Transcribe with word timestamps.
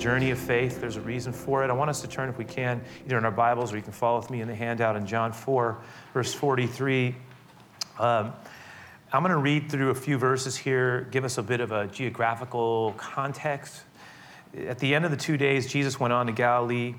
Journey 0.00 0.30
of 0.30 0.38
Faith. 0.38 0.80
There's 0.80 0.96
a 0.96 1.00
reason 1.02 1.30
for 1.30 1.62
it. 1.62 1.68
I 1.68 1.74
want 1.74 1.90
us 1.90 2.00
to 2.00 2.08
turn, 2.08 2.30
if 2.30 2.38
we 2.38 2.44
can, 2.46 2.80
either 3.04 3.18
in 3.18 3.26
our 3.26 3.30
Bibles 3.30 3.70
or 3.70 3.76
you 3.76 3.82
can 3.82 3.92
follow 3.92 4.18
with 4.18 4.30
me 4.30 4.40
in 4.40 4.48
the 4.48 4.54
handout 4.54 4.96
in 4.96 5.06
John 5.06 5.30
4, 5.30 5.78
verse 6.14 6.32
43. 6.32 7.14
Um, 7.98 8.32
I'm 9.12 9.22
going 9.22 9.28
to 9.28 9.36
read 9.36 9.70
through 9.70 9.90
a 9.90 9.94
few 9.94 10.16
verses 10.16 10.56
here, 10.56 11.06
give 11.10 11.26
us 11.26 11.36
a 11.36 11.42
bit 11.42 11.60
of 11.60 11.70
a 11.70 11.86
geographical 11.86 12.94
context. 12.96 13.82
At 14.56 14.78
the 14.78 14.94
end 14.94 15.04
of 15.04 15.10
the 15.10 15.18
two 15.18 15.36
days, 15.36 15.70
Jesus 15.70 16.00
went 16.00 16.14
on 16.14 16.24
to 16.28 16.32
Galilee, 16.32 16.94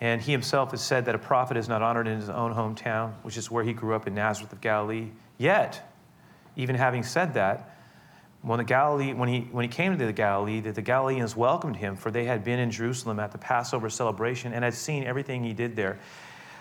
and 0.00 0.22
he 0.22 0.32
himself 0.32 0.70
has 0.70 0.80
said 0.80 1.04
that 1.04 1.14
a 1.14 1.18
prophet 1.18 1.58
is 1.58 1.68
not 1.68 1.82
honored 1.82 2.08
in 2.08 2.18
his 2.18 2.30
own 2.30 2.54
hometown, 2.54 3.12
which 3.20 3.36
is 3.36 3.50
where 3.50 3.62
he 3.62 3.74
grew 3.74 3.94
up 3.94 4.06
in 4.06 4.14
Nazareth 4.14 4.54
of 4.54 4.62
Galilee. 4.62 5.10
Yet, 5.36 5.86
even 6.56 6.76
having 6.76 7.02
said 7.02 7.34
that, 7.34 7.73
when, 8.44 8.58
the 8.58 8.64
Galilee, 8.64 9.12
when, 9.14 9.28
he, 9.28 9.48
when 9.52 9.62
he 9.64 9.68
came 9.68 9.96
to 9.96 10.06
the 10.06 10.12
Galilee, 10.12 10.60
that 10.60 10.74
the 10.74 10.82
Galileans 10.82 11.34
welcomed 11.34 11.76
him, 11.76 11.96
for 11.96 12.10
they 12.10 12.24
had 12.26 12.44
been 12.44 12.58
in 12.58 12.70
Jerusalem 12.70 13.18
at 13.18 13.32
the 13.32 13.38
Passover 13.38 13.88
celebration 13.88 14.52
and 14.52 14.62
had 14.62 14.74
seen 14.74 15.04
everything 15.04 15.42
he 15.42 15.54
did 15.54 15.74
there. 15.76 15.98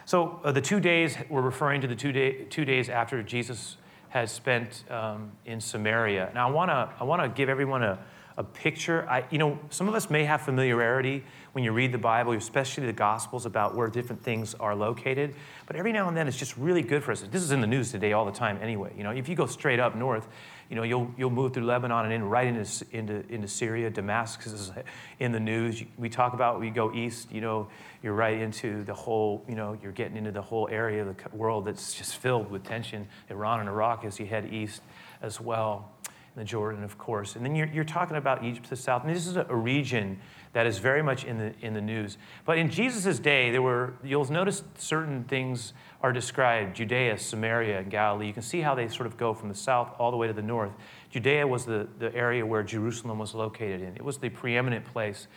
So 0.06 0.39
uh, 0.44 0.52
the 0.52 0.61
two 0.61 0.80
days 0.80 1.17
we're 1.30 1.42
referring 1.42 1.81
to 1.81 1.88
the 1.88 1.95
two, 1.95 2.11
day, 2.11 2.45
two 2.45 2.66
days 2.66 2.89
after 2.89 3.22
Jesus 3.22 3.78
has 4.09 4.31
spent 4.31 4.84
um, 4.89 5.31
in 5.45 5.59
Samaria. 5.59 6.31
Now 6.34 6.48
I 6.48 6.52
want 6.52 6.70
to 6.70 6.89
I 7.00 7.04
want 7.04 7.22
to 7.23 7.30
give 7.30 7.50
everyone 7.50 7.84
a, 7.84 7.98
a 8.38 8.44
picture. 8.44 9.08
I, 9.09 9.26
you 9.31 9.38
know, 9.38 9.58
some 9.70 9.88
of 9.88 9.95
us 9.95 10.09
may 10.09 10.23
have 10.23 10.42
familiarity 10.42 11.23
when 11.54 11.64
you 11.64 11.72
read 11.72 11.92
the 11.92 11.98
Bible, 11.98 12.34
especially 12.34 12.86
the 12.86 12.94
Gospels, 12.94 13.45
about 13.45 13.76
where 13.76 13.88
different 13.88 14.22
things 14.22 14.56
are 14.56 14.76
located. 14.76 15.36
But 15.66 15.76
every 15.76 15.92
now 15.92 16.08
and 16.08 16.17
then, 16.17 16.28
it's 16.28 16.38
just 16.38 16.58
really 16.58 16.81
good 16.81 17.04
for 17.04 17.11
us. 17.11 17.22
This 17.22 17.44
is 17.44 17.52
in 17.52 17.61
the 17.61 17.67
news 17.67 17.92
today 17.92 18.14
all 18.14 18.26
the 18.26 18.31
time, 18.31 18.59
anyway. 18.61 18.92
You 18.98 19.04
know, 19.04 19.11
if 19.11 19.30
you 19.30 19.36
go 19.36 19.45
straight 19.45 19.80
up 19.80 19.95
north, 19.95 20.28
you 20.74 20.78
know, 20.78 20.82
you'll, 20.82 21.14
you'll 21.20 21.30
move 21.30 21.54
through 21.54 21.66
Lebanon 21.66 22.06
and 22.06 22.12
in, 22.12 22.24
right 22.24 22.48
into, 22.48 22.86
into, 22.90 23.24
into 23.30 23.48
Syria. 23.48 23.92
Damascus 23.92 24.52
is 24.54 24.72
in 25.20 25.32
the 25.32 25.40
news. 25.40 25.84
We 26.00 26.10
talk 26.10 26.34
about 26.34 26.60
we 26.60 26.72
go 26.72 26.92
east, 26.92 27.32
you 27.32 27.42
know, 27.42 27.68
you're 28.02 28.16
right 28.16 28.40
into 28.40 28.84
the 28.84 28.94
whole, 28.96 29.46
you 29.48 29.54
know, 29.54 29.78
you're 29.84 29.92
getting 29.92 30.18
into 30.18 30.32
the 30.32 30.42
whole 30.42 30.68
area 30.72 31.06
of 31.06 31.16
the 31.16 31.38
world 31.38 31.66
that's 31.66 31.94
just 31.94 32.16
filled 32.16 32.50
with 32.50 32.64
tension. 32.64 33.08
Iran 33.30 33.60
and 33.60 33.70
Iraq 33.70 34.04
as 34.04 34.20
you 34.20 34.26
head 34.26 34.52
east 34.52 34.82
as 35.22 35.40
well 35.40 35.92
and 36.36 36.42
the 36.42 36.50
Jordan, 36.50 36.84
of 36.84 36.98
course. 36.98 37.36
And 37.36 37.46
then 37.46 37.56
you're, 37.56 37.68
you're 37.68 37.84
talking 37.84 38.18
about 38.18 38.44
Egypt 38.44 38.64
to 38.64 38.70
the 38.72 38.76
south. 38.76 39.04
And 39.04 39.16
this 39.16 39.28
is 39.28 39.38
a, 39.38 39.46
a 39.50 39.56
region 39.56 40.20
that 40.54 40.66
is 40.66 40.78
very 40.78 41.02
much 41.02 41.23
in 41.23 41.38
the, 41.38 41.54
in 41.62 41.73
the 41.73 41.82
news. 41.82 42.18
But 42.46 42.58
in 42.58 42.70
Jesus' 42.70 43.20
day, 43.20 43.52
there 43.52 43.62
were, 43.62 43.96
you'll 44.04 44.30
notice 44.32 44.64
certain 44.78 45.23
things 45.23 45.73
are 46.02 46.14
described 46.14 46.76
Judea, 46.76 47.18
Samaria, 47.18 47.80
and 47.80 47.92
Galilee. 47.92 48.28
You 48.28 48.34
can 48.34 48.44
see 48.44 48.62
how 48.62 48.76
they 48.76 48.88
sort 48.88 49.08
of 49.08 49.18
go 49.18 49.34
from 49.34 49.50
the 49.50 49.56
south 49.56 49.94
all 49.98 50.12
the 50.12 50.18
way 50.18 50.28
to 50.28 50.34
the 50.34 50.42
north. 50.42 50.72
Judea 51.10 51.48
was 51.48 51.66
the, 51.66 51.88
the 52.00 52.14
area 52.16 52.45
where 52.45 52.64
Jerusalem 52.64 53.20
was 53.20 53.33
located 53.33 53.82
in, 53.82 53.95
it 53.95 54.04
was 54.04 54.17
the 54.17 54.30
preeminent 54.30 54.86
place 54.86 55.27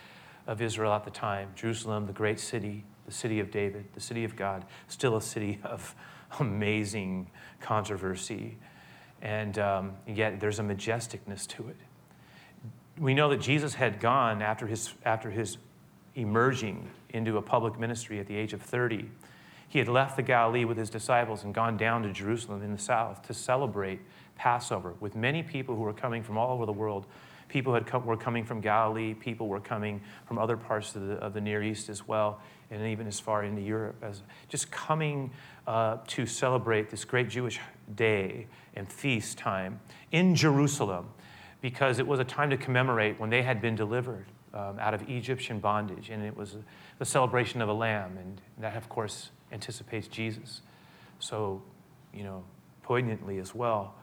of 0.45 0.61
Israel 0.61 0.93
at 0.93 1.03
the 1.03 1.11
time. 1.11 1.49
Jerusalem, 1.55 2.05
the 2.05 2.13
great 2.13 2.39
city, 2.39 2.85
the 3.05 3.11
city 3.11 3.39
of 3.39 3.51
David, 3.51 3.85
the 3.93 3.99
city 4.01 4.23
of 4.23 4.35
God, 4.35 4.65
still 4.87 5.17
a 5.17 5.21
city 5.21 5.59
of 5.63 5.95
amazing 6.39 7.29
controversy 7.59 8.57
and 9.21 9.57
um, 9.57 9.93
yet 10.05 10.39
there's 10.39 10.59
a 10.59 10.63
majesticness 10.63 11.47
to 11.47 11.67
it. 11.69 11.77
We 12.99 13.13
know 13.13 13.29
that 13.29 13.41
Jesus 13.41 13.75
had 13.75 13.99
gone 13.99 14.41
after 14.41 14.65
his, 14.65 14.93
after 15.05 15.29
his 15.29 15.57
emerging 16.15 16.89
into 17.09 17.37
a 17.37 17.41
public 17.41 17.79
ministry 17.79 18.19
at 18.19 18.27
the 18.27 18.35
age 18.35 18.53
of 18.53 18.61
30. 18.61 19.09
He 19.69 19.79
had 19.79 19.87
left 19.87 20.15
the 20.15 20.23
Galilee 20.23 20.65
with 20.65 20.77
his 20.77 20.89
disciples 20.89 21.43
and 21.43 21.53
gone 21.53 21.77
down 21.77 22.03
to 22.03 22.11
Jerusalem 22.11 22.63
in 22.63 22.71
the 22.71 22.77
south 22.77 23.21
to 23.27 23.33
celebrate 23.33 23.99
Passover 24.35 24.93
with 24.99 25.15
many 25.15 25.43
people 25.43 25.75
who 25.75 25.81
were 25.81 25.93
coming 25.93 26.23
from 26.23 26.37
all 26.37 26.53
over 26.53 26.65
the 26.65 26.73
world. 26.73 27.05
People 27.49 27.73
had 27.73 27.85
come, 27.85 28.05
were 28.05 28.17
coming 28.17 28.43
from 28.43 28.61
Galilee, 28.61 29.13
people 29.13 29.47
were 29.47 29.59
coming 29.59 30.01
from 30.25 30.37
other 30.37 30.57
parts 30.57 30.95
of 30.95 31.07
the, 31.07 31.13
of 31.15 31.33
the 31.33 31.41
Near 31.41 31.63
East 31.63 31.89
as 31.89 32.07
well, 32.07 32.41
and 32.71 32.85
even 32.85 33.07
as 33.07 33.19
far 33.19 33.43
into 33.43 33.61
Europe, 33.61 33.95
as 34.01 34.21
just 34.49 34.69
coming 34.71 35.31
uh, 35.65 35.97
to 36.07 36.25
celebrate 36.25 36.89
this 36.89 37.05
great 37.05 37.29
Jewish 37.29 37.59
day 37.95 38.47
and 38.75 38.91
feast 38.91 39.37
time 39.37 39.79
in 40.11 40.35
Jerusalem 40.35 41.07
because 41.61 41.99
it 41.99 42.07
was 42.07 42.19
a 42.19 42.23
time 42.23 42.49
to 42.49 42.57
commemorate 42.57 43.19
when 43.19 43.29
they 43.29 43.41
had 43.41 43.61
been 43.61 43.75
delivered 43.75 44.25
um, 44.53 44.79
out 44.79 44.93
of 44.93 45.07
Egyptian 45.09 45.59
bondage. 45.59 46.09
And 46.09 46.23
it 46.23 46.35
was 46.35 46.55
the 46.99 47.05
celebration 47.05 47.61
of 47.61 47.69
a 47.69 47.73
lamb. 47.73 48.17
And 48.17 48.41
that, 48.59 48.75
of 48.75 48.89
course, 48.89 49.31
anticipates 49.51 50.07
Jesus. 50.07 50.61
So, 51.19 51.61
you 52.13 52.23
know, 52.23 52.43
poignantly 52.83 53.39
as 53.39 53.53
well. 53.55 53.95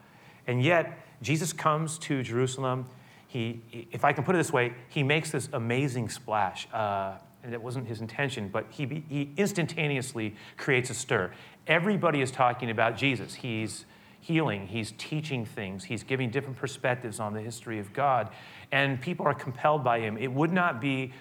And 0.46 0.62
yet, 0.62 0.98
Jesus 1.22 1.52
comes 1.52 1.98
to 2.00 2.22
Jerusalem. 2.22 2.86
He, 3.26 3.62
if 3.90 4.04
I 4.04 4.12
can 4.12 4.24
put 4.24 4.34
it 4.34 4.38
this 4.38 4.52
way, 4.52 4.74
he 4.88 5.02
makes 5.02 5.30
this 5.30 5.48
amazing 5.52 6.08
splash. 6.08 6.68
Uh, 6.72 7.14
and 7.42 7.52
it 7.52 7.62
wasn't 7.62 7.86
his 7.86 8.00
intention, 8.00 8.48
but 8.48 8.66
he, 8.70 9.04
he 9.08 9.30
instantaneously 9.36 10.34
creates 10.56 10.90
a 10.90 10.94
stir. 10.94 11.30
Everybody 11.66 12.20
is 12.20 12.30
talking 12.30 12.70
about 12.70 12.96
Jesus. 12.96 13.34
He's 13.34 13.84
healing, 14.24 14.66
he's 14.66 14.92
teaching 14.96 15.44
things, 15.44 15.84
he's 15.84 16.02
giving 16.02 16.30
different 16.30 16.56
perspectives 16.56 17.20
on 17.20 17.34
the 17.34 17.42
history 17.42 17.78
of 17.78 17.92
God, 17.92 18.30
and 18.72 18.98
people 18.98 19.26
are 19.26 19.34
compelled 19.34 19.84
by 19.84 20.00
him. 20.00 20.16
It 20.16 20.32
would 20.32 20.50
not 20.50 20.80
be 20.80 21.12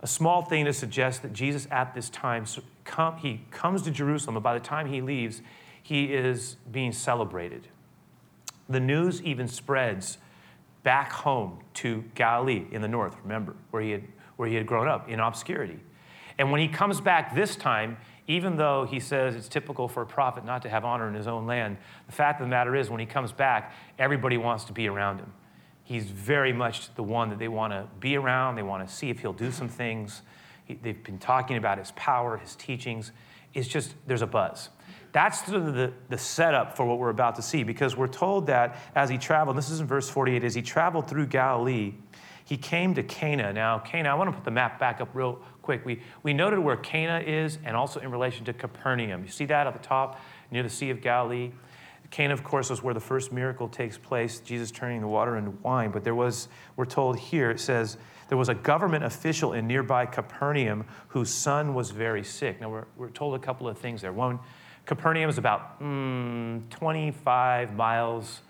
a 0.00 0.06
small 0.06 0.42
thing 0.42 0.64
to 0.66 0.72
suggest 0.72 1.22
that 1.22 1.32
Jesus 1.32 1.66
at 1.72 1.92
this 1.92 2.08
time, 2.08 2.44
he 3.18 3.40
comes 3.50 3.82
to 3.82 3.90
Jerusalem, 3.90 4.36
and 4.36 4.44
by 4.44 4.54
the 4.54 4.64
time 4.64 4.86
he 4.86 5.00
leaves, 5.00 5.42
he 5.82 6.14
is 6.14 6.56
being 6.70 6.92
celebrated. 6.92 7.66
The 8.68 8.78
news 8.78 9.20
even 9.22 9.48
spreads 9.48 10.18
back 10.84 11.10
home 11.10 11.58
to 11.74 12.04
Galilee 12.14 12.66
in 12.70 12.80
the 12.80 12.86
north, 12.88 13.16
remember, 13.24 13.56
where 13.72 13.82
he 13.82 13.90
had, 13.90 14.04
where 14.36 14.48
he 14.48 14.54
had 14.54 14.68
grown 14.68 14.86
up 14.86 15.08
in 15.08 15.18
obscurity. 15.18 15.80
And 16.38 16.52
when 16.52 16.60
he 16.60 16.68
comes 16.68 17.00
back 17.00 17.34
this 17.34 17.56
time, 17.56 17.96
even 18.28 18.56
though 18.56 18.84
he 18.84 18.98
says 18.98 19.36
it's 19.36 19.48
typical 19.48 19.88
for 19.88 20.02
a 20.02 20.06
prophet 20.06 20.44
not 20.44 20.62
to 20.62 20.68
have 20.68 20.84
honor 20.84 21.08
in 21.08 21.14
his 21.14 21.26
own 21.26 21.46
land, 21.46 21.76
the 22.06 22.12
fact 22.12 22.40
of 22.40 22.46
the 22.46 22.50
matter 22.50 22.74
is, 22.74 22.90
when 22.90 23.00
he 23.00 23.06
comes 23.06 23.32
back, 23.32 23.72
everybody 23.98 24.36
wants 24.36 24.64
to 24.64 24.72
be 24.72 24.88
around 24.88 25.18
him. 25.18 25.32
He's 25.84 26.06
very 26.06 26.52
much 26.52 26.92
the 26.96 27.04
one 27.04 27.30
that 27.30 27.38
they 27.38 27.46
want 27.46 27.72
to 27.72 27.86
be 28.00 28.16
around. 28.16 28.56
They 28.56 28.64
want 28.64 28.86
to 28.86 28.92
see 28.92 29.08
if 29.08 29.20
he'll 29.20 29.32
do 29.32 29.52
some 29.52 29.68
things. 29.68 30.22
He, 30.64 30.74
they've 30.74 31.02
been 31.04 31.18
talking 31.18 31.56
about 31.56 31.78
his 31.78 31.92
power, 31.92 32.36
his 32.38 32.56
teachings. 32.56 33.12
It's 33.54 33.68
just, 33.68 33.94
there's 34.06 34.22
a 34.22 34.26
buzz. 34.26 34.70
That's 35.12 35.42
the, 35.42 35.60
the, 35.60 35.92
the, 36.08 36.18
setup 36.18 36.76
for 36.76 36.84
what 36.84 36.98
we're 36.98 37.10
about 37.10 37.36
to 37.36 37.42
see 37.42 37.62
because 37.62 37.96
we're 37.96 38.08
told 38.08 38.48
that 38.48 38.76
as 38.94 39.08
he 39.08 39.16
traveled, 39.16 39.56
this 39.56 39.70
is 39.70 39.80
in 39.80 39.86
verse 39.86 40.10
48, 40.10 40.42
as 40.42 40.54
he 40.54 40.60
traveled 40.60 41.08
through 41.08 41.26
Galilee, 41.26 41.94
he 42.44 42.56
came 42.56 42.94
to 42.94 43.02
Cana. 43.02 43.52
Now, 43.52 43.78
Cana, 43.78 44.08
I 44.08 44.14
want 44.14 44.28
to 44.28 44.34
put 44.34 44.44
the 44.44 44.50
map 44.50 44.78
back 44.78 45.00
up 45.00 45.08
real 45.14 45.40
quick. 45.66 45.84
We, 45.84 46.00
we 46.22 46.32
noted 46.32 46.60
where 46.60 46.76
Cana 46.76 47.18
is 47.18 47.58
and 47.64 47.76
also 47.76 47.98
in 47.98 48.10
relation 48.12 48.44
to 48.44 48.52
Capernaum. 48.52 49.24
You 49.24 49.30
see 49.30 49.46
that 49.46 49.66
at 49.66 49.72
the 49.72 49.80
top 49.80 50.20
near 50.52 50.62
the 50.62 50.70
Sea 50.70 50.90
of 50.90 51.02
Galilee? 51.02 51.50
Cana, 52.12 52.32
of 52.32 52.44
course, 52.44 52.70
is 52.70 52.84
where 52.84 52.94
the 52.94 53.00
first 53.00 53.32
miracle 53.32 53.68
takes 53.68 53.98
place, 53.98 54.38
Jesus 54.38 54.70
turning 54.70 55.00
the 55.00 55.08
water 55.08 55.36
into 55.36 55.50
wine. 55.50 55.90
But 55.90 56.04
there 56.04 56.14
was, 56.14 56.46
we're 56.76 56.84
told 56.84 57.18
here, 57.18 57.50
it 57.50 57.58
says, 57.58 57.98
there 58.28 58.38
was 58.38 58.48
a 58.48 58.54
government 58.54 59.02
official 59.04 59.54
in 59.54 59.66
nearby 59.66 60.06
Capernaum 60.06 60.84
whose 61.08 61.30
son 61.30 61.74
was 61.74 61.90
very 61.90 62.22
sick. 62.22 62.60
Now, 62.60 62.70
we're, 62.70 62.86
we're 62.96 63.10
told 63.10 63.34
a 63.34 63.40
couple 63.40 63.66
of 63.66 63.76
things 63.76 64.02
there. 64.02 64.12
One, 64.12 64.38
Capernaum 64.84 65.28
is 65.28 65.36
about 65.36 65.80
mm, 65.82 66.62
25 66.70 67.74
miles 67.74 68.42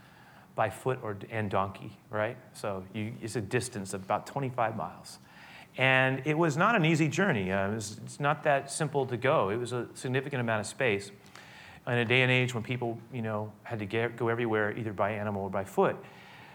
by 0.54 0.68
foot 0.68 0.98
or, 1.02 1.16
and 1.30 1.50
donkey, 1.50 1.96
right? 2.10 2.36
So 2.52 2.84
you, 2.92 3.14
it's 3.22 3.36
a 3.36 3.40
distance 3.40 3.94
of 3.94 4.02
about 4.02 4.26
25 4.26 4.76
miles. 4.76 5.18
And 5.78 6.22
it 6.24 6.38
was 6.38 6.56
not 6.56 6.74
an 6.74 6.84
easy 6.84 7.08
journey. 7.08 7.52
Uh, 7.52 7.70
it 7.70 7.74
was, 7.74 8.00
it's 8.04 8.20
not 8.20 8.44
that 8.44 8.70
simple 8.70 9.04
to 9.06 9.16
go. 9.16 9.50
It 9.50 9.56
was 9.56 9.72
a 9.72 9.86
significant 9.94 10.40
amount 10.40 10.60
of 10.60 10.66
space 10.66 11.10
in 11.86 11.92
a 11.98 12.04
day 12.04 12.22
and 12.22 12.32
age 12.32 12.54
when 12.54 12.62
people, 12.62 12.98
you 13.12 13.22
know, 13.22 13.52
had 13.62 13.78
to 13.78 13.86
get, 13.86 14.16
go 14.16 14.28
everywhere 14.28 14.76
either 14.76 14.92
by 14.92 15.12
animal 15.12 15.42
or 15.42 15.50
by 15.50 15.64
foot. 15.64 15.96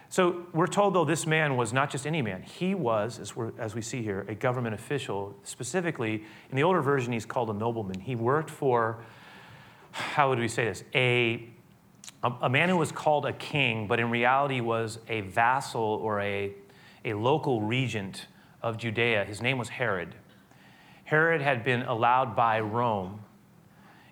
So 0.10 0.46
we're 0.52 0.68
told, 0.68 0.94
though, 0.94 1.06
this 1.06 1.26
man 1.26 1.56
was 1.56 1.72
not 1.72 1.90
just 1.90 2.06
any 2.06 2.22
man. 2.22 2.42
He 2.42 2.76
was, 2.76 3.18
as, 3.18 3.34
as, 3.58 3.74
we 3.74 3.82
see 3.82 4.04
here, 4.04 4.26
a 4.28 4.36
government 4.36 4.76
official. 4.76 5.34
Specifically, 5.44 6.24
in 6.50 6.58
the 6.58 6.64
older 6.64 6.82
version, 6.82 7.14
he's 7.14 7.26
called 7.26 7.50
a 7.50 7.54
nobleman. 7.54 8.02
He 8.02 8.18
worked 8.18 8.50
for, 8.50 9.06
how 9.92 10.28
would 10.28 10.40
we 10.40 10.50
say 10.50 10.66
this, 10.66 10.84
a, 10.94 11.48
a, 12.24 12.34
a 12.42 12.50
man 12.50 12.68
who 12.68 12.76
was 12.76 12.92
called 12.92 13.26
a 13.26 13.32
king, 13.32 13.88
but 13.88 14.02
in 14.02 14.10
reality 14.10 14.60
was 14.60 15.00
a 15.08 15.22
vassal 15.22 15.82
or 15.82 16.20
a, 16.20 16.52
a 17.06 17.14
local 17.14 17.62
regent 17.62 18.26
of 18.62 18.78
Judea. 18.78 19.26
His 19.26 19.42
name 19.42 19.58
was 19.58 19.70
Herod. 19.70 20.16
Herod 21.04 21.42
had 21.42 21.64
been 21.64 21.82
allowed 21.84 22.36
by 22.36 22.60
Rome 22.60 23.22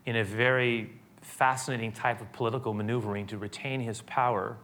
in 0.06 0.16
a 0.16 0.24
very 0.24 0.92
fascinating 1.22 1.92
type 1.92 2.22
of 2.22 2.31
political 2.34 2.74
maneuvering 2.74 3.28
to 3.28 3.38
retain 3.38 3.80
his 3.80 4.01
power 4.01 4.57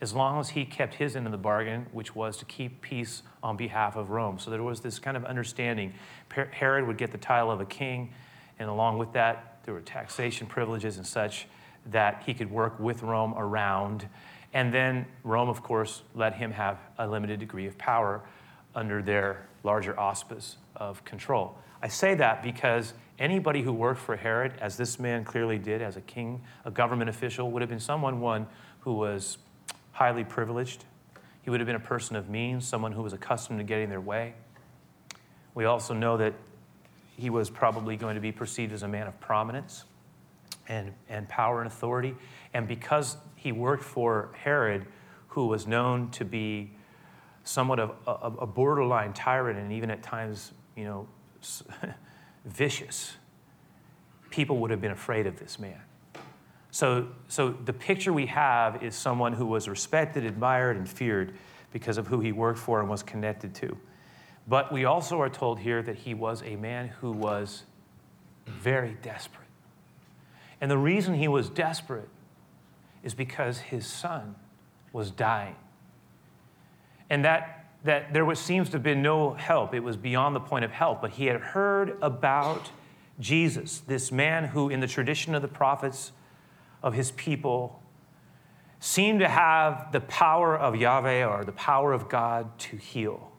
as 0.00 0.14
long 0.14 0.38
as 0.38 0.50
he 0.50 0.64
kept 0.64 0.94
his 0.94 1.16
end 1.16 1.26
of 1.26 1.32
the 1.32 1.38
bargain, 1.38 1.86
which 1.92 2.14
was 2.14 2.36
to 2.36 2.44
keep 2.44 2.80
peace 2.82 3.22
on 3.42 3.56
behalf 3.56 3.96
of 3.96 4.10
Rome. 4.10 4.38
So 4.38 4.50
there 4.50 4.62
was 4.62 4.80
this 4.80 4.98
kind 4.98 5.16
of 5.16 5.24
understanding. 5.24 5.92
Herod 6.52 6.86
would 6.86 6.98
get 6.98 7.10
the 7.10 7.18
title 7.18 7.50
of 7.50 7.60
a 7.60 7.64
king, 7.64 8.12
and 8.58 8.68
along 8.68 8.98
with 8.98 9.12
that, 9.14 9.58
there 9.64 9.74
were 9.74 9.80
taxation 9.80 10.46
privileges 10.46 10.98
and 10.98 11.06
such 11.06 11.46
that 11.86 12.22
he 12.26 12.34
could 12.34 12.50
work 12.50 12.78
with 12.78 13.02
Rome 13.02 13.34
around. 13.36 14.08
And 14.52 14.72
then 14.72 15.06
Rome, 15.24 15.48
of 15.48 15.62
course, 15.62 16.02
let 16.14 16.34
him 16.34 16.52
have 16.52 16.78
a 16.96 17.06
limited 17.06 17.40
degree 17.40 17.66
of 17.66 17.76
power 17.76 18.22
under 18.74 19.02
their 19.02 19.46
larger 19.64 19.98
auspice 19.98 20.56
of 20.76 21.04
control. 21.04 21.58
I 21.82 21.88
say 21.88 22.14
that 22.16 22.42
because 22.42 22.94
anybody 23.18 23.62
who 23.62 23.72
worked 23.72 24.00
for 24.00 24.16
Herod, 24.16 24.52
as 24.60 24.76
this 24.76 24.98
man 24.98 25.24
clearly 25.24 25.58
did 25.58 25.82
as 25.82 25.96
a 25.96 26.00
king, 26.00 26.42
a 26.64 26.70
government 26.70 27.10
official, 27.10 27.50
would 27.50 27.62
have 27.62 27.68
been 27.68 27.80
someone 27.80 28.20
one 28.20 28.46
who 28.80 28.94
was 28.94 29.38
highly 29.92 30.24
privileged. 30.24 30.84
He 31.42 31.50
would 31.50 31.60
have 31.60 31.66
been 31.66 31.76
a 31.76 31.80
person 31.80 32.16
of 32.16 32.28
means, 32.28 32.66
someone 32.66 32.92
who 32.92 33.02
was 33.02 33.12
accustomed 33.12 33.58
to 33.58 33.64
getting 33.64 33.90
their 33.90 34.00
way. 34.00 34.34
We 35.54 35.64
also 35.64 35.94
know 35.94 36.16
that 36.18 36.34
he 37.16 37.30
was 37.30 37.50
probably 37.50 37.96
going 37.96 38.14
to 38.14 38.20
be 38.20 38.30
perceived 38.30 38.72
as 38.72 38.82
a 38.84 38.88
man 38.88 39.08
of 39.08 39.18
prominence 39.18 39.84
and, 40.68 40.92
and 41.08 41.28
power 41.28 41.60
and 41.60 41.66
authority. 41.66 42.14
And 42.54 42.68
because 42.68 43.16
he 43.34 43.50
worked 43.50 43.82
for 43.82 44.30
Herod, 44.34 44.86
who 45.28 45.46
was 45.46 45.66
known 45.66 46.10
to 46.10 46.24
be 46.24 46.72
somewhat 47.48 47.80
of 47.80 47.94
a, 48.06 48.42
a 48.42 48.46
borderline 48.46 49.14
tyrant 49.14 49.58
and 49.58 49.72
even 49.72 49.90
at 49.90 50.02
times, 50.02 50.52
you 50.76 50.84
know, 50.84 51.08
vicious, 52.44 53.16
people 54.28 54.58
would 54.58 54.70
have 54.70 54.82
been 54.82 54.90
afraid 54.92 55.26
of 55.26 55.38
this 55.38 55.58
man. 55.58 55.80
So, 56.70 57.08
so 57.28 57.48
the 57.48 57.72
picture 57.72 58.12
we 58.12 58.26
have 58.26 58.82
is 58.82 58.94
someone 58.94 59.32
who 59.32 59.46
was 59.46 59.66
respected, 59.66 60.26
admired, 60.26 60.76
and 60.76 60.86
feared 60.86 61.34
because 61.72 61.96
of 61.96 62.06
who 62.06 62.20
he 62.20 62.32
worked 62.32 62.58
for 62.58 62.80
and 62.80 62.88
was 62.88 63.02
connected 63.02 63.54
to. 63.56 63.78
But 64.46 64.70
we 64.70 64.84
also 64.84 65.18
are 65.22 65.30
told 65.30 65.58
here 65.58 65.82
that 65.82 65.96
he 65.96 66.12
was 66.12 66.42
a 66.42 66.54
man 66.56 66.88
who 67.00 67.12
was 67.12 67.64
very 68.46 68.98
desperate. 69.00 69.48
And 70.60 70.70
the 70.70 70.78
reason 70.78 71.14
he 71.14 71.28
was 71.28 71.48
desperate 71.48 72.10
is 73.02 73.14
because 73.14 73.58
his 73.58 73.86
son 73.86 74.34
was 74.92 75.10
dying. 75.10 75.56
And 77.10 77.24
that, 77.24 77.66
that 77.84 78.12
there 78.12 78.24
was, 78.24 78.38
seems 78.38 78.68
to 78.70 78.72
have 78.74 78.82
been 78.82 79.02
no 79.02 79.34
help. 79.34 79.74
It 79.74 79.80
was 79.80 79.96
beyond 79.96 80.36
the 80.36 80.40
point 80.40 80.64
of 80.64 80.70
help. 80.70 81.00
But 81.00 81.12
he 81.12 81.26
had 81.26 81.40
heard 81.40 81.96
about 82.02 82.70
Jesus, 83.20 83.80
this 83.80 84.12
man 84.12 84.44
who, 84.44 84.68
in 84.68 84.80
the 84.80 84.86
tradition 84.86 85.34
of 85.34 85.42
the 85.42 85.48
prophets 85.48 86.12
of 86.82 86.94
his 86.94 87.10
people, 87.12 87.82
seemed 88.80 89.20
to 89.20 89.28
have 89.28 89.90
the 89.92 90.00
power 90.00 90.56
of 90.56 90.76
Yahweh 90.76 91.24
or 91.24 91.44
the 91.44 91.52
power 91.52 91.92
of 91.92 92.08
God 92.08 92.58
to 92.58 92.76
heal. 92.76 93.32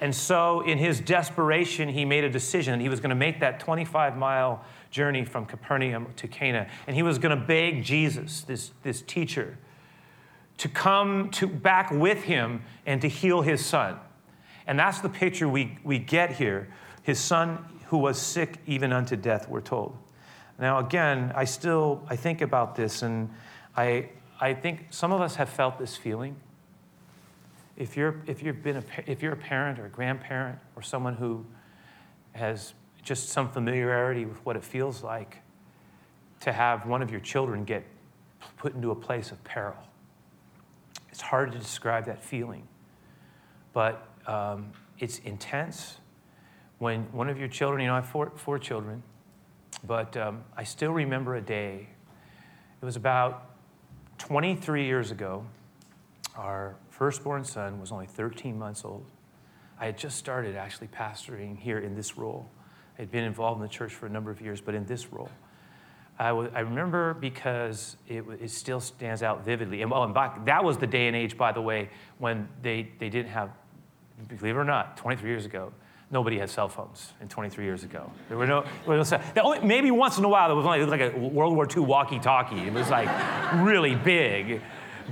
And 0.00 0.14
so, 0.14 0.60
in 0.60 0.76
his 0.76 1.00
desperation, 1.00 1.88
he 1.88 2.04
made 2.04 2.24
a 2.24 2.30
decision. 2.30 2.80
He 2.80 2.88
was 2.88 3.00
going 3.00 3.10
to 3.10 3.16
make 3.16 3.40
that 3.40 3.60
25 3.60 4.16
mile 4.16 4.62
journey 4.90 5.24
from 5.24 5.46
Capernaum 5.46 6.08
to 6.16 6.28
Cana. 6.28 6.68
And 6.86 6.94
he 6.94 7.02
was 7.02 7.18
going 7.18 7.38
to 7.38 7.44
beg 7.44 7.82
Jesus, 7.82 8.42
this, 8.42 8.72
this 8.82 9.00
teacher, 9.02 9.58
to 10.58 10.68
come 10.68 11.30
to, 11.30 11.46
back 11.46 11.90
with 11.90 12.24
him 12.24 12.62
and 12.86 13.00
to 13.02 13.08
heal 13.08 13.42
his 13.42 13.64
son. 13.64 13.98
And 14.66 14.78
that's 14.78 15.00
the 15.00 15.08
picture 15.08 15.48
we, 15.48 15.78
we 15.84 15.98
get 15.98 16.32
here. 16.32 16.68
His 17.02 17.18
son, 17.18 17.64
who 17.86 17.98
was 17.98 18.20
sick 18.20 18.58
even 18.66 18.92
unto 18.92 19.16
death, 19.16 19.48
we're 19.48 19.60
told. 19.60 19.96
Now, 20.58 20.78
again, 20.78 21.32
I 21.34 21.44
still 21.44 22.02
I 22.08 22.16
think 22.16 22.40
about 22.40 22.74
this, 22.74 23.02
and 23.02 23.30
I, 23.76 24.08
I 24.40 24.54
think 24.54 24.86
some 24.90 25.12
of 25.12 25.20
us 25.20 25.36
have 25.36 25.48
felt 25.48 25.78
this 25.78 25.96
feeling 25.96 26.36
if 27.76 27.96
you're, 27.96 28.22
if, 28.26 28.42
you've 28.42 28.62
been 28.62 28.78
a, 28.78 28.82
if 29.06 29.22
you're 29.22 29.34
a 29.34 29.36
parent 29.36 29.78
or 29.78 29.86
a 29.86 29.90
grandparent 29.90 30.58
or 30.74 30.82
someone 30.82 31.14
who 31.14 31.44
has 32.32 32.74
just 33.02 33.28
some 33.28 33.50
familiarity 33.50 34.24
with 34.24 34.38
what 34.44 34.56
it 34.56 34.64
feels 34.64 35.02
like 35.02 35.42
to 36.40 36.52
have 36.52 36.86
one 36.86 37.02
of 37.02 37.10
your 37.10 37.20
children 37.20 37.64
get 37.64 37.84
put 38.56 38.74
into 38.74 38.90
a 38.90 38.94
place 38.94 39.30
of 39.30 39.42
peril, 39.44 39.76
it's 41.16 41.22
hard 41.22 41.50
to 41.52 41.58
describe 41.58 42.04
that 42.04 42.22
feeling. 42.22 42.68
But 43.72 44.06
um, 44.26 44.72
it's 44.98 45.18
intense. 45.20 45.96
When 46.76 47.04
one 47.10 47.30
of 47.30 47.38
your 47.38 47.48
children, 47.48 47.80
you 47.80 47.86
know, 47.86 47.94
I 47.94 48.00
have 48.00 48.08
four, 48.10 48.32
four 48.36 48.58
children, 48.58 49.02
but 49.82 50.14
um, 50.18 50.44
I 50.58 50.64
still 50.64 50.92
remember 50.92 51.34
a 51.34 51.40
day. 51.40 51.88
It 52.82 52.84
was 52.84 52.96
about 52.96 53.48
23 54.18 54.84
years 54.84 55.10
ago. 55.10 55.46
Our 56.34 56.76
firstborn 56.90 57.44
son 57.44 57.80
was 57.80 57.92
only 57.92 58.06
13 58.06 58.58
months 58.58 58.84
old. 58.84 59.06
I 59.80 59.86
had 59.86 59.96
just 59.96 60.18
started 60.18 60.54
actually 60.54 60.88
pastoring 60.88 61.58
here 61.58 61.78
in 61.78 61.94
this 61.94 62.18
role. 62.18 62.50
I 62.98 63.00
had 63.00 63.10
been 63.10 63.24
involved 63.24 63.56
in 63.56 63.62
the 63.62 63.72
church 63.72 63.94
for 63.94 64.04
a 64.04 64.10
number 64.10 64.30
of 64.30 64.42
years, 64.42 64.60
but 64.60 64.74
in 64.74 64.84
this 64.84 65.10
role. 65.10 65.30
I, 66.18 66.28
w- 66.28 66.50
I 66.54 66.60
remember 66.60 67.14
because 67.14 67.96
it, 68.08 68.24
it 68.40 68.50
still 68.50 68.80
stands 68.80 69.22
out 69.22 69.44
vividly. 69.44 69.82
And, 69.82 69.90
well, 69.90 70.04
and 70.04 70.14
back, 70.14 70.44
that 70.46 70.64
was 70.64 70.78
the 70.78 70.86
day 70.86 71.08
and 71.08 71.16
age, 71.16 71.36
by 71.36 71.52
the 71.52 71.60
way, 71.60 71.90
when 72.18 72.48
they, 72.62 72.88
they 72.98 73.10
didn't 73.10 73.30
have, 73.30 73.50
believe 74.28 74.56
it 74.56 74.58
or 74.58 74.64
not, 74.64 74.96
23 74.96 75.28
years 75.28 75.44
ago, 75.44 75.72
nobody 76.10 76.38
had 76.38 76.48
cell 76.48 76.68
phones 76.68 77.12
in 77.20 77.28
23 77.28 77.64
years 77.64 77.84
ago. 77.84 78.10
There 78.28 78.38
were 78.38 78.46
no, 78.46 78.64
there 78.86 78.96
was, 78.96 79.12
only, 79.12 79.60
maybe 79.60 79.90
once 79.90 80.16
in 80.16 80.24
a 80.24 80.28
while 80.28 80.48
there 80.48 80.56
was 80.56 80.64
only 80.64 80.84
like 80.86 81.00
a 81.00 81.18
World 81.18 81.54
War 81.54 81.66
II 81.68 81.82
walkie-talkie. 81.82 82.60
It 82.60 82.72
was 82.72 82.88
like 82.88 83.08
really 83.56 83.94
big. 83.94 84.62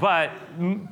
But 0.00 0.32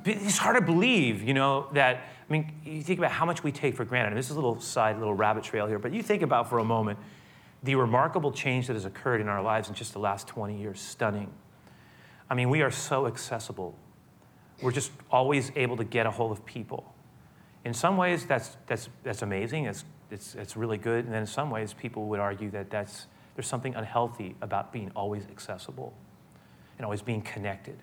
it's 0.04 0.38
hard 0.38 0.56
to 0.56 0.62
believe, 0.62 1.22
you 1.22 1.34
know, 1.34 1.68
that, 1.72 1.96
I 2.28 2.32
mean, 2.32 2.52
you 2.64 2.82
think 2.82 2.98
about 2.98 3.10
how 3.12 3.24
much 3.24 3.42
we 3.42 3.50
take 3.50 3.74
for 3.74 3.84
granted. 3.84 4.08
And 4.08 4.18
this 4.18 4.30
is 4.30 4.32
a 4.32 4.40
little 4.40 4.60
side, 4.60 4.98
little 4.98 5.14
rabbit 5.14 5.42
trail 5.42 5.66
here, 5.66 5.78
but 5.78 5.92
you 5.92 6.02
think 6.02 6.22
about 6.22 6.48
for 6.48 6.58
a 6.58 6.64
moment 6.64 6.98
the 7.62 7.74
remarkable 7.76 8.32
change 8.32 8.66
that 8.66 8.74
has 8.74 8.84
occurred 8.84 9.20
in 9.20 9.28
our 9.28 9.42
lives 9.42 9.68
in 9.68 9.74
just 9.74 9.92
the 9.92 9.98
last 9.98 10.26
20 10.26 10.58
years. 10.58 10.80
Stunning. 10.80 11.32
I 12.28 12.34
mean, 12.34 12.50
we 12.50 12.62
are 12.62 12.70
so 12.70 13.06
accessible. 13.06 13.76
We're 14.60 14.72
just 14.72 14.90
always 15.10 15.52
able 15.54 15.76
to 15.76 15.84
get 15.84 16.06
a 16.06 16.10
hold 16.10 16.32
of 16.32 16.44
people. 16.44 16.92
In 17.64 17.74
some 17.74 17.96
ways, 17.96 18.26
that's, 18.26 18.56
that's, 18.66 18.88
that's 19.04 19.22
amazing. 19.22 19.66
It's, 19.66 19.84
it's, 20.10 20.34
it's 20.34 20.56
really 20.56 20.78
good. 20.78 21.04
And 21.04 21.14
then 21.14 21.20
in 21.20 21.26
some 21.26 21.50
ways, 21.50 21.72
people 21.72 22.06
would 22.08 22.20
argue 22.20 22.50
that 22.50 22.70
that's, 22.70 23.06
there's 23.36 23.46
something 23.46 23.74
unhealthy 23.74 24.34
about 24.42 24.72
being 24.72 24.90
always 24.96 25.24
accessible 25.26 25.94
and 26.78 26.84
always 26.84 27.02
being 27.02 27.22
connected. 27.22 27.78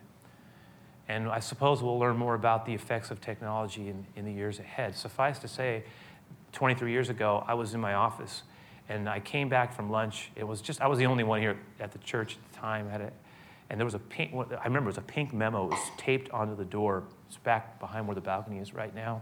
And 1.08 1.30
I 1.30 1.40
suppose 1.40 1.82
we'll 1.82 1.98
learn 1.98 2.18
more 2.18 2.36
about 2.36 2.66
the 2.66 2.74
effects 2.74 3.12
of 3.12 3.22
technology 3.22 3.88
in, 3.88 4.06
in 4.16 4.26
the 4.26 4.34
years 4.34 4.60
ahead. 4.60 4.96
Suffice 4.96 5.40
to 5.40 5.48
say, 5.48 5.84
23 6.52 6.92
years 6.92 7.10
ago, 7.10 7.44
I 7.48 7.54
was 7.54 7.74
in 7.74 7.80
my 7.80 7.94
office 7.94 8.44
and 8.90 9.08
I 9.08 9.20
came 9.20 9.48
back 9.48 9.74
from 9.74 9.90
lunch. 9.90 10.32
It 10.36 10.44
was 10.44 10.62
just, 10.62 10.82
I 10.82 10.88
was 10.88 10.98
the 11.00 11.06
only 11.06 11.24
one 11.24 11.40
here 11.40 11.58
at 11.80 11.92
the 11.92 12.00
church 12.00 12.36
at 12.36 12.52
the 12.52 12.60
time. 12.60 12.90
Had 12.90 13.14
and 13.70 13.80
there 13.80 13.86
was 13.86 13.94
a 13.94 14.00
pink, 14.00 14.34
I 14.34 14.64
remember 14.66 14.90
it 14.90 14.94
was 14.94 14.98
a 14.98 15.02
pink 15.02 15.32
memo. 15.32 15.66
It 15.66 15.72
was 15.72 15.92
taped 15.98 16.32
onto 16.32 16.56
the 16.56 16.66
door. 16.66 17.04
It's 17.28 17.38
back 17.38 17.80
behind 17.80 18.08
where 18.08 18.16
the 18.16 18.22
balcony 18.22 18.58
is 18.58 18.74
right 18.74 18.94
now. 18.94 19.22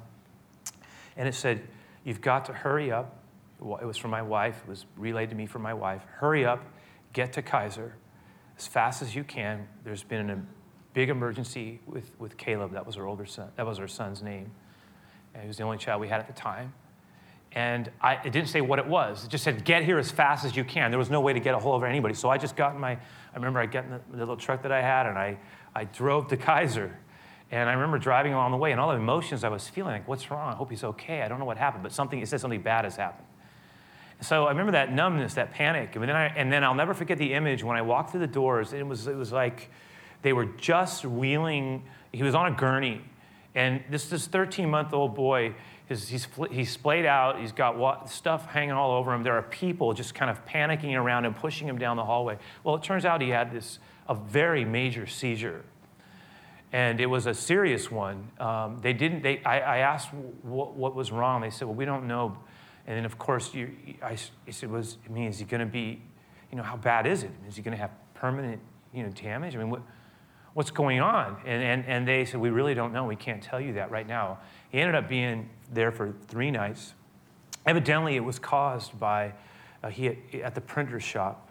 And 1.17 1.27
it 1.27 1.35
said, 1.35 1.67
You've 2.05 2.21
got 2.21 2.45
to 2.45 2.53
hurry 2.53 2.89
up. 2.89 3.21
It 3.59 3.85
was 3.85 3.97
from 3.97 4.11
my 4.11 4.21
wife, 4.21 4.61
it 4.65 4.69
was 4.69 4.85
relayed 4.95 5.29
to 5.31 5.35
me 5.35 5.45
from 5.45 5.63
my 5.63 5.73
wife. 5.73 6.03
Hurry 6.17 6.45
up, 6.45 6.63
get 7.11 7.33
to 7.33 7.41
Kaiser 7.41 7.95
as 8.57 8.67
fast 8.67 9.01
as 9.01 9.15
you 9.15 9.23
can. 9.23 9.67
There's 9.83 10.03
been 10.03 10.29
a 10.29 10.41
big 10.93 11.09
emergency 11.09 11.81
with, 11.85 12.11
with 12.19 12.37
Caleb. 12.37 12.71
That 12.71 12.85
was 12.85 12.97
our 12.97 13.05
older 13.05 13.25
son. 13.25 13.49
That 13.55 13.65
was 13.65 13.79
our 13.79 13.87
son's 13.87 14.21
name. 14.21 14.51
And 15.33 15.43
he 15.43 15.47
was 15.47 15.57
the 15.57 15.63
only 15.63 15.77
child 15.77 15.99
we 15.99 16.07
had 16.07 16.19
at 16.19 16.27
the 16.27 16.33
time. 16.33 16.73
And 17.57 17.89
I, 17.99 18.19
it 18.23 18.31
didn't 18.31 18.49
say 18.49 18.61
what 18.61 18.77
it 18.77 18.85
was. 18.85 19.25
It 19.25 19.29
just 19.29 19.43
said, 19.43 19.65
get 19.65 19.83
here 19.83 19.97
as 19.97 20.11
fast 20.11 20.45
as 20.45 20.55
you 20.55 20.63
can. 20.63 20.91
There 20.91 20.99
was 20.99 21.09
no 21.09 21.21
way 21.21 21.33
to 21.33 21.39
get 21.39 21.55
a 21.55 21.57
hold 21.57 21.81
of 21.81 21.89
anybody. 21.89 22.13
So 22.13 22.29
I 22.29 22.37
just 22.37 22.55
got 22.55 22.75
in 22.75 22.79
my, 22.79 22.91
I 22.91 23.35
remember 23.35 23.59
I 23.59 23.65
got 23.65 23.85
in 23.85 23.89
the, 23.89 24.01
little 24.15 24.37
truck 24.37 24.61
that 24.61 24.71
I 24.71 24.79
had 24.79 25.07
and 25.07 25.17
I, 25.17 25.39
I 25.73 25.85
drove 25.85 26.27
to 26.27 26.37
Kaiser. 26.37 26.95
And 27.49 27.67
I 27.67 27.73
remember 27.73 27.97
driving 27.97 28.33
along 28.33 28.51
the 28.51 28.57
way 28.57 28.73
and 28.73 28.79
all 28.79 28.89
the 28.89 28.97
emotions 28.97 29.43
I 29.43 29.49
was 29.49 29.67
feeling, 29.67 29.93
like, 29.93 30.07
what's 30.07 30.29
wrong? 30.29 30.53
I 30.53 30.55
hope 30.55 30.69
he's 30.69 30.83
okay. 30.83 31.23
I 31.23 31.27
don't 31.27 31.39
know 31.39 31.45
what 31.45 31.57
happened, 31.57 31.81
but 31.81 31.91
something, 31.91 32.21
it 32.21 32.27
said 32.27 32.41
something 32.41 32.61
bad 32.61 32.85
has 32.85 32.95
happened. 32.95 33.25
So 34.21 34.45
I 34.45 34.49
remember 34.49 34.73
that 34.73 34.93
numbness, 34.93 35.33
that 35.33 35.49
panic. 35.49 35.95
And 35.95 36.03
then, 36.03 36.15
I, 36.15 36.27
and 36.27 36.53
then 36.53 36.63
I'll 36.63 36.75
never 36.75 36.93
forget 36.93 37.17
the 37.17 37.33
image 37.33 37.63
when 37.63 37.75
I 37.75 37.81
walked 37.81 38.11
through 38.11 38.19
the 38.19 38.27
doors. 38.27 38.71
It 38.71 38.85
was, 38.85 39.07
it 39.07 39.15
was 39.15 39.31
like, 39.31 39.71
they 40.21 40.31
were 40.31 40.45
just 40.45 41.05
wheeling, 41.05 41.85
he 42.11 42.21
was 42.21 42.35
on 42.35 42.53
a 42.53 42.55
gurney. 42.55 43.01
And 43.55 43.83
this, 43.89 44.09
this 44.09 44.27
13 44.27 44.69
month 44.69 44.93
old 44.93 45.15
boy, 45.15 45.55
he's, 45.87 46.27
he's 46.51 46.71
splayed 46.71 47.05
out, 47.05 47.39
he's 47.39 47.51
got 47.51 48.09
stuff 48.09 48.45
hanging 48.47 48.71
all 48.71 48.91
over 48.91 49.13
him. 49.13 49.23
There 49.23 49.37
are 49.37 49.43
people 49.43 49.93
just 49.93 50.13
kind 50.13 50.29
of 50.29 50.45
panicking 50.45 50.95
around 50.95 51.25
and 51.25 51.35
pushing 51.35 51.67
him 51.67 51.77
down 51.77 51.97
the 51.97 52.05
hallway. 52.05 52.37
Well, 52.63 52.75
it 52.75 52.83
turns 52.83 53.05
out 53.05 53.21
he 53.21 53.29
had 53.29 53.51
this, 53.51 53.79
a 54.07 54.15
very 54.15 54.65
major 54.65 55.07
seizure. 55.07 55.63
And 56.73 56.99
it 56.99 57.05
was 57.05 57.25
a 57.27 57.33
serious 57.33 57.89
one. 57.89 58.29
Um, 58.39 58.79
they 58.81 58.91
didn't, 58.91 59.23
they, 59.23 59.41
I, 59.43 59.59
I 59.59 59.77
asked 59.77 60.09
what, 60.43 60.73
what, 60.73 60.95
was 60.95 61.11
wrong. 61.13 61.41
They 61.41 61.49
said, 61.49 61.67
well, 61.67 61.75
we 61.75 61.85
don't 61.85 62.07
know. 62.07 62.37
And 62.85 62.97
then, 62.97 63.05
of 63.05 63.17
course, 63.17 63.53
you, 63.53 63.71
I, 64.01 64.17
I 64.47 64.51
said, 64.51 64.69
was, 64.69 64.97
I 65.05 65.11
mean, 65.11 65.29
is 65.29 65.39
he 65.39 65.45
going 65.45 65.61
to 65.61 65.65
be, 65.65 66.01
you 66.51 66.57
know, 66.57 66.63
how 66.63 66.75
bad 66.75 67.07
is 67.07 67.23
it? 67.23 67.31
Is 67.47 67.55
he 67.55 67.61
going 67.61 67.75
to 67.75 67.81
have 67.81 67.91
permanent, 68.13 68.61
you 68.93 69.03
know, 69.03 69.09
damage? 69.09 69.55
I 69.55 69.59
mean, 69.59 69.69
what, 69.69 69.81
what's 70.53 70.71
going 70.71 70.99
on? 70.99 71.37
And, 71.45 71.63
and, 71.63 71.85
and 71.85 72.07
they 72.07 72.25
said, 72.25 72.39
We 72.39 72.49
really 72.49 72.73
don't 72.73 72.91
know. 72.91 73.05
We 73.05 73.15
can't 73.15 73.41
tell 73.41 73.61
you 73.61 73.73
that 73.73 73.91
right 73.91 74.07
now. 74.07 74.39
He 74.69 74.79
ended 74.79 74.95
up 74.95 75.07
being 75.07 75.49
there 75.71 75.91
for 75.91 76.13
three 76.27 76.51
nights. 76.51 76.93
Evidently, 77.65 78.15
it 78.15 78.23
was 78.23 78.39
caused 78.39 78.97
by, 78.99 79.33
uh, 79.83 79.89
he 79.89 80.17
at 80.41 80.55
the 80.55 80.61
printer 80.61 80.99
shop, 80.99 81.47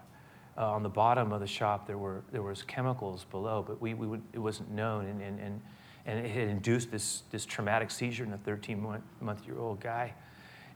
uh, 0.57 0.71
on 0.71 0.81
the 0.81 0.89
bottom 0.89 1.31
of 1.31 1.39
the 1.39 1.47
shop, 1.47 1.85
there, 1.85 1.99
were, 1.99 2.23
there 2.31 2.41
was 2.41 2.63
chemicals 2.63 3.25
below, 3.29 3.63
but 3.65 3.79
we, 3.79 3.93
we 3.93 4.07
would, 4.07 4.23
it 4.33 4.39
wasn't 4.39 4.69
known. 4.71 5.05
And, 5.05 5.21
and, 5.21 5.39
and, 5.39 5.61
and 6.07 6.25
it 6.25 6.29
had 6.31 6.47
induced 6.47 6.89
this, 6.89 7.23
this 7.29 7.45
traumatic 7.45 7.91
seizure 7.91 8.23
in 8.23 8.33
a 8.33 8.37
13 8.37 8.81
month, 8.81 9.03
month 9.21 9.45
year 9.45 9.59
old 9.59 9.79
guy. 9.79 10.13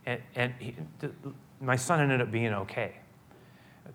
And, 0.06 0.20
and 0.36 0.54
he, 0.58 0.76
my 1.60 1.76
son 1.76 2.00
ended 2.00 2.20
up 2.20 2.30
being 2.30 2.52
okay, 2.52 2.96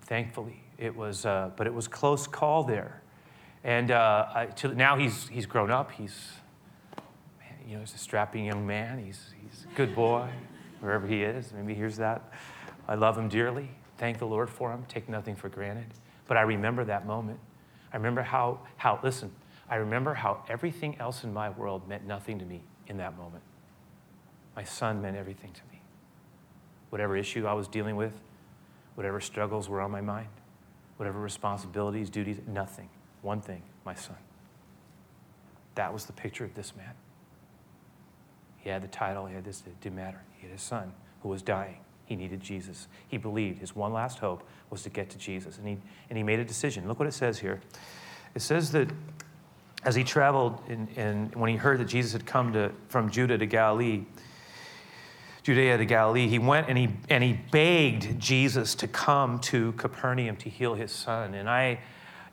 thankfully. 0.01 0.61
It 0.77 0.95
was, 0.95 1.25
uh, 1.25 1.51
but 1.55 1.67
it 1.67 1.73
was 1.73 1.87
close 1.87 2.27
call 2.27 2.63
there. 2.63 3.01
And 3.63 3.91
uh, 3.91 4.27
I, 4.33 4.45
to, 4.47 4.73
now 4.73 4.97
he's, 4.97 5.27
he's 5.29 5.45
grown 5.45 5.71
up. 5.71 5.91
He's, 5.91 6.31
you 7.67 7.73
know, 7.73 7.81
he's 7.81 7.93
a 7.93 7.97
strapping 7.97 8.45
young 8.45 8.65
man. 8.65 9.03
He's, 9.03 9.33
he's 9.41 9.65
a 9.69 9.75
good 9.75 9.93
boy, 9.93 10.29
wherever 10.79 11.05
he 11.05 11.23
is. 11.23 11.51
Maybe 11.53 11.73
he 11.73 11.79
hears 11.79 11.97
that. 11.97 12.31
I 12.87 12.95
love 12.95 13.17
him 13.17 13.27
dearly. 13.27 13.69
Thank 13.97 14.19
the 14.19 14.25
Lord 14.25 14.49
for 14.49 14.71
him. 14.71 14.85
Take 14.87 15.09
nothing 15.09 15.35
for 15.35 15.49
granted. 15.49 15.87
But 16.27 16.37
I 16.37 16.41
remember 16.41 16.85
that 16.85 17.05
moment. 17.05 17.39
I 17.91 17.97
remember 17.97 18.21
how, 18.21 18.59
how 18.77 18.99
listen, 19.03 19.31
I 19.69 19.75
remember 19.75 20.13
how 20.13 20.43
everything 20.47 20.97
else 20.99 21.23
in 21.23 21.33
my 21.33 21.49
world 21.49 21.87
meant 21.89 22.05
nothing 22.05 22.39
to 22.39 22.45
me 22.45 22.61
in 22.87 22.97
that 22.97 23.17
moment. 23.17 23.43
My 24.55 24.63
son 24.63 25.01
meant 25.01 25.17
everything 25.17 25.51
to 25.51 25.61
me. 25.71 25.81
Whatever 26.89 27.17
issue 27.17 27.45
I 27.47 27.53
was 27.53 27.67
dealing 27.67 27.95
with, 27.95 28.13
whatever 28.95 29.19
struggles 29.19 29.67
were 29.67 29.81
on 29.81 29.91
my 29.91 30.01
mind, 30.01 30.29
whatever 30.95 31.19
responsibilities, 31.19 32.09
duties, 32.09 32.39
nothing. 32.47 32.89
One 33.21 33.41
thing, 33.41 33.61
my 33.85 33.93
son. 33.93 34.15
That 35.75 35.91
was 35.91 36.05
the 36.05 36.13
picture 36.13 36.45
of 36.45 36.55
this 36.55 36.75
man. 36.75 36.93
He 38.67 38.71
had 38.71 38.83
the 38.83 38.89
title, 38.89 39.25
he 39.27 39.33
had 39.33 39.45
this, 39.45 39.63
it 39.65 39.79
didn't 39.79 39.95
matter. 39.95 40.19
He 40.35 40.41
had 40.41 40.51
his 40.51 40.61
son 40.61 40.91
who 41.23 41.29
was 41.29 41.41
dying. 41.41 41.77
He 42.03 42.17
needed 42.17 42.41
Jesus. 42.41 42.89
He 43.07 43.15
believed 43.15 43.59
his 43.59 43.73
one 43.73 43.93
last 43.93 44.19
hope 44.19 44.45
was 44.69 44.83
to 44.83 44.89
get 44.89 45.09
to 45.11 45.17
Jesus. 45.17 45.57
And 45.57 45.65
he, 45.65 45.77
and 46.09 46.17
he 46.17 46.21
made 46.21 46.39
a 46.39 46.43
decision. 46.43 46.85
Look 46.85 46.99
what 46.99 47.07
it 47.07 47.13
says 47.13 47.39
here. 47.39 47.61
It 48.35 48.41
says 48.41 48.73
that 48.73 48.89
as 49.85 49.95
he 49.95 50.03
traveled 50.03 50.61
and 50.67 51.33
when 51.33 51.49
he 51.49 51.55
heard 51.55 51.79
that 51.79 51.85
Jesus 51.85 52.11
had 52.11 52.25
come 52.25 52.51
to, 52.51 52.73
from 52.89 53.09
Judah 53.09 53.37
to 53.37 53.45
Galilee, 53.45 54.03
Judea 55.43 55.77
to 55.77 55.85
Galilee, 55.85 56.27
he 56.27 56.37
went 56.37 56.67
and 56.67 56.77
he, 56.77 56.89
and 57.09 57.23
he 57.23 57.39
begged 57.49 58.19
Jesus 58.19 58.75
to 58.75 58.87
come 58.89 59.39
to 59.39 59.71
Capernaum 59.77 60.35
to 60.35 60.49
heal 60.49 60.73
his 60.73 60.91
son. 60.91 61.35
And 61.35 61.49
I, 61.49 61.79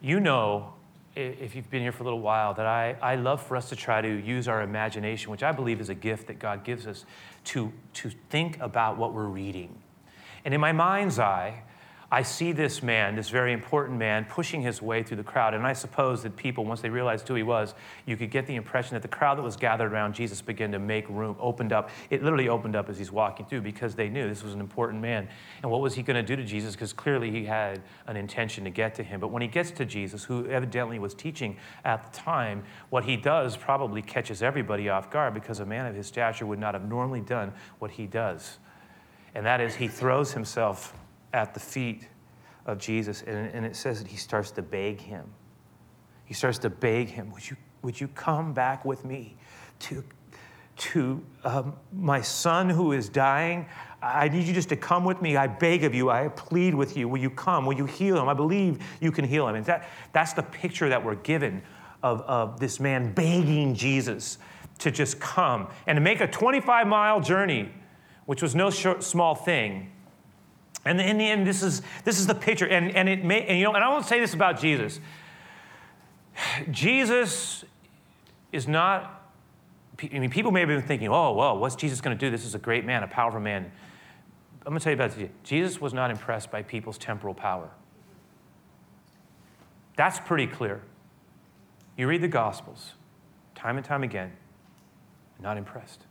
you 0.01 0.19
know, 0.19 0.74
if 1.17 1.55
you've 1.55 1.71
been 1.71 1.83
here 1.83 1.93
for 1.93 2.03
a 2.03 2.05
little 2.05 2.21
while, 2.21 2.55
that 2.55 2.67
I, 2.67 2.97
I 3.01 3.15
love 3.15 3.43
for 3.43 3.57
us 3.57 3.69
to 3.69 3.77
try 3.77 4.01
to 4.01 4.09
use 4.09 4.49
our 4.49 4.63
imagination, 4.63 5.31
which 5.31 5.43
I 5.43 5.53
believe 5.53 5.81
is 5.81 5.89
a 5.89 5.95
gift 5.95 6.27
that 6.27 6.39
God 6.39 6.65
gives 6.65 6.87
us, 6.87 7.05
to, 7.45 7.73
to 7.95 8.11
think 8.31 8.59
about 8.61 8.97
what 8.97 9.13
we're 9.13 9.27
reading. 9.27 9.77
And 10.45 10.53
in 10.53 10.61
my 10.61 10.73
mind's 10.73 11.19
eye, 11.19 11.63
I 12.11 12.23
see 12.23 12.53
this 12.53 12.83
man, 12.83 13.17
this 13.17 13.31
very 13.31 13.53
important 13.53 13.99
man, 13.99 14.27
pushing 14.27 14.63
his 14.63 14.83
way 14.83 15.03
through 15.03 15.17
the 15.17 15.25
crowd. 15.25 15.55
And 15.55 15.67
I 15.67 15.73
suppose 15.73 16.23
that 16.23 16.37
people, 16.37 16.65
once 16.65 16.81
they 16.81 16.91
realized 16.91 17.27
who 17.27 17.35
he 17.35 17.43
was, 17.43 17.75
you 18.07 18.17
could 18.17 18.31
get 18.31 18.47
the 18.47 18.55
impression 18.57 18.95
that 18.95 19.03
the 19.03 19.09
crowd 19.09 19.39
that 19.39 19.43
was 19.43 19.57
gathered 19.57 19.93
around 19.93 20.15
Jesus 20.15 20.43
began 20.43 20.71
to 20.73 20.79
make 20.79 21.09
room, 21.09 21.37
opened 21.41 21.73
up. 21.73 21.91
It 22.11 22.23
literally 22.23 22.49
opened 22.49 22.77
up 22.77 22.89
as 22.89 22.99
he's 22.99 23.11
walking 23.11 23.47
through 23.47 23.63
because 23.63 23.95
they 23.95 24.09
knew 24.09 24.29
this 24.29 24.43
was 24.43 24.55
an 24.55 24.61
important 24.61 25.01
man. 25.01 25.29
And 25.63 25.71
what 25.71 25.81
was 25.81 25.95
he 25.95 26.03
going 26.03 26.17
to 26.17 26.23
do 26.23 26.37
to 26.37 26.45
Jesus? 26.45 26.75
Because 26.75 26.93
clearly 26.93 27.31
he 27.31 27.45
had 27.45 27.83
an 28.07 28.17
intention 28.17 28.65
to 28.65 28.71
get 28.71 28.95
to 28.97 29.03
him. 29.03 29.21
But 29.21 29.29
when 29.29 29.43
he 29.43 29.49
gets 29.49 29.71
to 29.73 29.85
Jesus, 29.85 30.25
who 30.25 30.47
evidently 30.47 30.99
was 30.99 31.15
teaching 31.15 31.57
at 31.85 32.05
the 32.05 32.17
time, 32.19 32.65
what 32.91 33.05
he 33.05 33.17
does 33.17 33.57
probably 33.57 34.03
catches 34.03 34.43
everybody 34.43 34.89
off 34.89 35.11
guard 35.11 35.35
because 35.35 35.61
a 35.61 35.67
man 35.67 35.87
of 35.87 35.95
his 35.95 36.07
stature 36.07 36.47
would 36.47 36.59
not 36.59 36.75
have 36.75 36.89
normally 36.89 37.21
done 37.21 37.53
what 37.79 37.93
he 37.93 38.07
does. 38.07 38.59
And 39.35 39.45
that 39.47 39.61
is, 39.61 39.75
he 39.75 39.89
throws 39.89 40.33
himself 40.33 40.95
at 41.35 41.53
the 41.53 41.61
feet 41.61 42.09
of 42.65 42.79
Jesus, 42.79 43.23
and, 43.27 43.53
and 43.53 43.67
it 43.67 43.77
says 43.77 44.01
that 44.01 44.09
he 44.09 44.17
starts 44.17 44.53
to 44.53 44.63
beg 44.63 45.01
him. 45.01 45.25
He 46.25 46.33
starts 46.33 46.59
to 46.59 46.71
beg 46.71 47.09
him, 47.09 47.31
Would 47.33 47.51
you, 47.51 47.57
would 47.83 48.01
you 48.01 48.09
come 48.09 48.55
back 48.55 48.85
with 48.85 49.05
me 49.05 49.37
to, 49.81 50.05
to 50.77 51.23
um, 51.43 51.75
my 51.93 52.23
son 52.23 52.71
who 52.71 52.93
is 52.93 53.09
dying? 53.09 53.67
I 54.01 54.29
need 54.29 54.47
you 54.47 54.55
just 54.55 54.69
to 54.69 54.77
come 54.77 55.05
with 55.05 55.21
me. 55.21 55.37
I 55.37 55.47
beg 55.49 55.83
of 55.83 55.95
you. 55.95 56.09
I 56.09 56.29
plead 56.29 56.75
with 56.75 56.97
you. 56.97 57.09
Will 57.09 57.21
you 57.21 57.31
come? 57.31 57.67
Will 57.67 57.75
you 57.75 57.87
heal 57.87 58.17
him? 58.17 58.29
I 58.29 58.35
believe 58.35 58.79
you 59.01 59.11
can 59.11 59.25
heal 59.25 59.49
him. 59.49 59.57
And 59.57 59.67
that, 59.67 59.89
that's 60.13 60.35
the 60.35 60.43
picture 60.43 60.89
that 60.89 61.05
we're 61.05 61.15
given 61.17 61.63
of, 62.03 62.21
of 62.23 62.61
this 62.61 62.79
man 62.79 63.13
begging 63.13 63.75
Jesus 63.75 64.39
to 64.79 64.91
just 64.91 65.21
come 65.21 65.69
and 65.87 65.97
to 65.97 66.01
make 66.01 66.21
a 66.21 66.27
25 66.27 66.87
mile 66.87 67.21
journey, 67.21 67.73
which 68.27 68.43
was 68.43 68.55
no 68.55 68.71
small 68.71 69.35
thing 69.35 69.91
and 70.85 71.01
in 71.01 71.19
the 71.19 71.25
end, 71.25 71.47
this 71.47 71.63
is, 71.63 71.83
this 72.05 72.19
is 72.19 72.27
the 72.27 72.35
picture. 72.35 72.67
And, 72.67 72.95
and 72.95 73.09
it 73.09 73.25
may, 73.25 73.47
and 73.47 73.59
you 73.59 73.65
know, 73.65 73.73
and 73.75 73.83
I 73.83 73.89
won't 73.89 74.05
say 74.05 74.21
this 74.21 74.35
about 74.35 74.61
Jesus. 74.61 75.01
Jesus 76.71 77.65
is 78.53 78.69
not, 78.69 79.31
I 80.03 80.19
mean, 80.19 80.31
people 80.31 80.53
may 80.53 80.61
have 80.61 80.69
been 80.69 80.83
thinking, 80.83 81.09
oh, 81.09 81.33
well, 81.33 81.59
what's 81.59 81.77
Jesus 81.77 82.01
going 82.01 82.17
to 82.17 82.21
do? 82.27 82.31
This 82.31 82.45
is 82.45 82.55
a 82.55 82.59
great 82.59 82.85
man, 82.85 83.03
a 83.03 83.09
powerful 83.09 83.41
man. 83.41 83.71
I'm 84.67 84.71
going 84.71 84.79
to 84.79 84.85
tell 84.85 84.93
you 84.93 84.97
about 84.97 85.15
Jesus. 85.17 85.31
Jesus 85.43 85.81
was 85.81 85.95
not 85.95 86.11
impressed 86.11 86.51
by 86.51 86.63
people's 86.63 86.99
temporal 86.99 87.35
power. 87.35 87.71
That's 89.97 90.19
pretty 90.19 90.47
clear. 90.47 90.83
You 91.97 92.09
read 92.09 92.23
the 92.23 92.29
Gospels, 92.29 92.95
time 93.55 93.77
and 93.77 93.85
time 93.85 94.03
again, 94.03 94.33
not 95.41 95.57
impressed. 95.57 96.07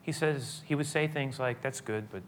He 0.00 0.12
says, 0.12 0.62
he 0.64 0.74
would 0.74 0.86
say 0.86 1.06
things 1.06 1.38
like, 1.38 1.60
that's 1.60 1.82
good, 1.82 2.08
but 2.10 2.22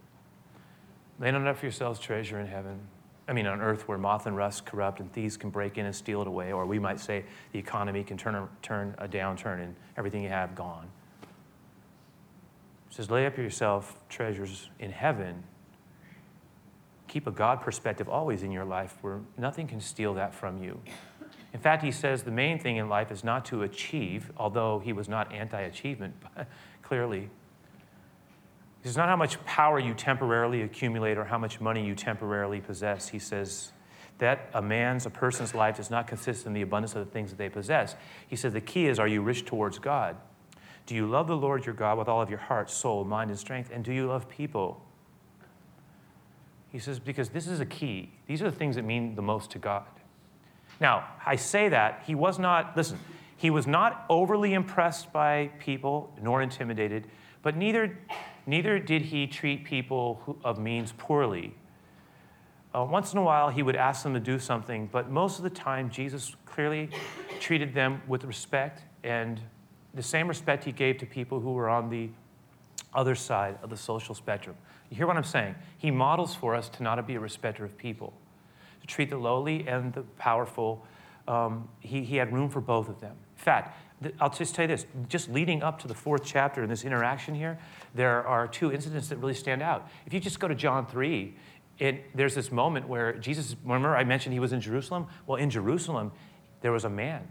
Lay 1.20 1.30
not 1.30 1.46
up 1.46 1.58
for 1.58 1.66
yourselves 1.66 2.00
treasure 2.00 2.40
in 2.40 2.46
heaven. 2.46 2.80
I 3.28 3.32
mean, 3.32 3.46
on 3.46 3.60
earth 3.60 3.86
where 3.86 3.98
moth 3.98 4.26
and 4.26 4.36
rust 4.36 4.64
corrupt 4.64 4.98
and 4.98 5.12
thieves 5.12 5.36
can 5.36 5.50
break 5.50 5.78
in 5.78 5.86
and 5.86 5.94
steal 5.94 6.22
it 6.22 6.26
away, 6.26 6.50
or 6.50 6.66
we 6.66 6.78
might 6.78 6.98
say 6.98 7.24
the 7.52 7.58
economy 7.58 8.02
can 8.02 8.16
turn 8.16 8.34
a, 8.34 8.48
turn 8.62 8.94
a 8.98 9.06
downturn 9.06 9.62
and 9.62 9.76
everything 9.96 10.22
you 10.22 10.30
have 10.30 10.54
gone. 10.54 10.88
It 12.90 12.94
says, 12.94 13.10
lay 13.10 13.26
up 13.26 13.36
yourself 13.36 13.96
treasures 14.08 14.70
in 14.80 14.90
heaven. 14.90 15.44
Keep 17.06 17.28
a 17.28 17.30
God 17.30 17.60
perspective 17.60 18.08
always 18.08 18.42
in 18.42 18.50
your 18.50 18.64
life 18.64 18.96
where 19.02 19.20
nothing 19.36 19.68
can 19.68 19.80
steal 19.80 20.14
that 20.14 20.34
from 20.34 20.60
you. 20.60 20.80
In 21.52 21.60
fact, 21.60 21.84
he 21.84 21.92
says 21.92 22.22
the 22.22 22.30
main 22.30 22.58
thing 22.58 22.76
in 22.76 22.88
life 22.88 23.12
is 23.12 23.22
not 23.22 23.44
to 23.46 23.62
achieve, 23.62 24.30
although 24.36 24.78
he 24.80 24.92
was 24.92 25.08
not 25.08 25.32
anti 25.32 25.60
achievement, 25.60 26.14
but 26.34 26.48
clearly, 26.82 27.28
it's 28.82 28.96
not 28.96 29.08
how 29.08 29.16
much 29.16 29.42
power 29.44 29.78
you 29.78 29.94
temporarily 29.94 30.62
accumulate 30.62 31.18
or 31.18 31.24
how 31.24 31.38
much 31.38 31.60
money 31.60 31.84
you 31.84 31.94
temporarily 31.94 32.60
possess. 32.60 33.08
He 33.08 33.18
says 33.18 33.72
that 34.18 34.48
a 34.54 34.62
man's, 34.62 35.06
a 35.06 35.10
person's 35.10 35.54
life 35.54 35.76
does 35.76 35.90
not 35.90 36.06
consist 36.06 36.46
in 36.46 36.52
the 36.52 36.62
abundance 36.62 36.94
of 36.94 37.04
the 37.04 37.10
things 37.10 37.30
that 37.30 37.36
they 37.36 37.48
possess. 37.48 37.94
He 38.26 38.36
says 38.36 38.52
the 38.52 38.60
key 38.60 38.86
is 38.86 38.98
are 38.98 39.08
you 39.08 39.22
rich 39.22 39.44
towards 39.44 39.78
God? 39.78 40.16
Do 40.86 40.94
you 40.94 41.06
love 41.06 41.28
the 41.28 41.36
Lord 41.36 41.66
your 41.66 41.74
God 41.74 41.98
with 41.98 42.08
all 42.08 42.22
of 42.22 42.30
your 42.30 42.38
heart, 42.38 42.70
soul, 42.70 43.04
mind, 43.04 43.30
and 43.30 43.38
strength? 43.38 43.70
And 43.72 43.84
do 43.84 43.92
you 43.92 44.06
love 44.06 44.28
people? 44.28 44.82
He 46.72 46.78
says, 46.78 46.98
because 46.98 47.28
this 47.30 47.46
is 47.46 47.60
a 47.60 47.66
key. 47.66 48.10
These 48.26 48.42
are 48.42 48.50
the 48.50 48.56
things 48.56 48.76
that 48.76 48.84
mean 48.84 49.14
the 49.14 49.22
most 49.22 49.50
to 49.52 49.58
God. 49.58 49.84
Now, 50.80 51.08
I 51.26 51.36
say 51.36 51.68
that 51.68 52.02
he 52.06 52.14
was 52.14 52.38
not, 52.38 52.76
listen, 52.76 52.98
he 53.36 53.50
was 53.50 53.66
not 53.66 54.04
overly 54.08 54.54
impressed 54.54 55.12
by 55.12 55.50
people 55.58 56.12
nor 56.20 56.42
intimidated, 56.42 57.06
but 57.42 57.56
neither 57.56 57.98
Neither 58.46 58.78
did 58.78 59.02
he 59.02 59.26
treat 59.26 59.64
people 59.64 60.38
of 60.44 60.58
means 60.58 60.92
poorly. 60.96 61.54
Uh, 62.74 62.84
once 62.84 63.12
in 63.12 63.18
a 63.18 63.22
while, 63.22 63.48
he 63.48 63.62
would 63.62 63.76
ask 63.76 64.02
them 64.02 64.14
to 64.14 64.20
do 64.20 64.38
something, 64.38 64.88
but 64.92 65.10
most 65.10 65.38
of 65.38 65.44
the 65.44 65.50
time, 65.50 65.90
Jesus 65.90 66.36
clearly 66.46 66.88
treated 67.40 67.74
them 67.74 68.00
with 68.06 68.24
respect 68.24 68.82
and 69.02 69.40
the 69.94 70.02
same 70.02 70.28
respect 70.28 70.62
he 70.64 70.72
gave 70.72 70.98
to 70.98 71.06
people 71.06 71.40
who 71.40 71.52
were 71.52 71.68
on 71.68 71.90
the 71.90 72.10
other 72.94 73.14
side 73.14 73.58
of 73.62 73.70
the 73.70 73.76
social 73.76 74.14
spectrum. 74.14 74.56
You 74.88 74.96
hear 74.96 75.06
what 75.06 75.16
I'm 75.16 75.24
saying? 75.24 75.54
He 75.78 75.90
models 75.90 76.34
for 76.34 76.54
us 76.54 76.68
to 76.70 76.82
not 76.82 77.04
be 77.06 77.14
a 77.14 77.20
respecter 77.20 77.64
of 77.64 77.76
people, 77.76 78.12
to 78.80 78.86
treat 78.86 79.10
the 79.10 79.16
lowly 79.16 79.66
and 79.66 79.92
the 79.92 80.02
powerful. 80.18 80.84
Um, 81.28 81.68
he, 81.80 82.02
he 82.02 82.16
had 82.16 82.32
room 82.32 82.48
for 82.48 82.60
both 82.60 82.88
of 82.88 83.00
them. 83.00 83.16
In 83.36 83.42
fact, 83.42 83.76
I'll 84.18 84.30
just 84.30 84.54
tell 84.54 84.64
you 84.64 84.68
this 84.68 84.86
just 85.08 85.30
leading 85.30 85.62
up 85.62 85.78
to 85.80 85.88
the 85.88 85.94
fourth 85.94 86.22
chapter 86.24 86.62
in 86.62 86.70
this 86.70 86.84
interaction 86.84 87.34
here, 87.34 87.58
there 87.94 88.26
are 88.26 88.48
two 88.48 88.72
incidents 88.72 89.08
that 89.08 89.16
really 89.16 89.34
stand 89.34 89.62
out. 89.62 89.88
If 90.06 90.14
you 90.14 90.20
just 90.20 90.40
go 90.40 90.48
to 90.48 90.54
John 90.54 90.86
3, 90.86 91.34
it, 91.78 92.16
there's 92.16 92.34
this 92.34 92.50
moment 92.50 92.88
where 92.88 93.14
Jesus, 93.14 93.56
remember 93.62 93.96
I 93.96 94.04
mentioned 94.04 94.32
he 94.32 94.40
was 94.40 94.52
in 94.52 94.60
Jerusalem? 94.60 95.06
Well, 95.26 95.36
in 95.36 95.50
Jerusalem, 95.50 96.12
there 96.60 96.72
was 96.72 96.84
a 96.84 96.90
man 96.90 97.26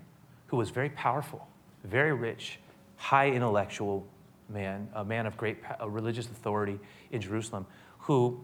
who 0.47 0.57
was 0.57 0.69
very 0.69 0.89
powerful, 0.89 1.47
very 1.83 2.13
rich, 2.13 2.59
high 2.97 3.29
intellectual 3.29 4.07
man, 4.49 4.89
a 4.93 5.05
man 5.05 5.25
of 5.25 5.37
great 5.37 5.57
religious 5.85 6.25
authority 6.27 6.79
in 7.11 7.21
Jerusalem, 7.21 7.65
who, 7.99 8.43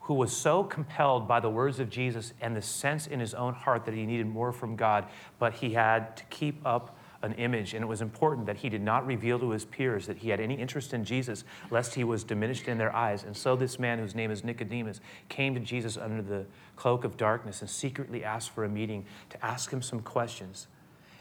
who 0.00 0.14
was 0.14 0.34
so 0.34 0.62
compelled 0.62 1.26
by 1.26 1.40
the 1.40 1.50
words 1.50 1.80
of 1.80 1.88
Jesus 1.88 2.32
and 2.40 2.54
the 2.54 2.62
sense 2.62 3.06
in 3.06 3.20
his 3.20 3.32
own 3.34 3.54
heart 3.54 3.86
that 3.86 3.94
he 3.94 4.04
needed 4.04 4.26
more 4.26 4.52
from 4.52 4.76
God, 4.76 5.06
but 5.38 5.54
he 5.54 5.72
had 5.72 6.16
to 6.18 6.24
keep 6.24 6.64
up 6.66 6.96
an 7.22 7.34
image, 7.34 7.74
and 7.74 7.82
it 7.82 7.86
was 7.86 8.00
important 8.00 8.46
that 8.46 8.56
he 8.56 8.68
did 8.68 8.80
not 8.80 9.06
reveal 9.06 9.38
to 9.38 9.50
his 9.50 9.64
peers 9.64 10.06
that 10.06 10.16
he 10.16 10.30
had 10.30 10.40
any 10.40 10.54
interest 10.54 10.94
in 10.94 11.04
Jesus, 11.04 11.44
lest 11.70 11.94
he 11.94 12.04
was 12.04 12.24
diminished 12.24 12.66
in 12.66 12.78
their 12.78 12.94
eyes. 12.94 13.24
And 13.24 13.36
so 13.36 13.56
this 13.56 13.78
man, 13.78 13.98
whose 13.98 14.14
name 14.14 14.30
is 14.30 14.42
Nicodemus, 14.42 15.00
came 15.28 15.54
to 15.54 15.60
Jesus 15.60 15.96
under 15.96 16.22
the 16.22 16.46
cloak 16.76 17.04
of 17.04 17.16
darkness 17.16 17.60
and 17.60 17.68
secretly 17.68 18.24
asked 18.24 18.50
for 18.50 18.64
a 18.64 18.68
meeting 18.68 19.04
to 19.28 19.44
ask 19.44 19.70
him 19.70 19.82
some 19.82 20.00
questions. 20.00 20.66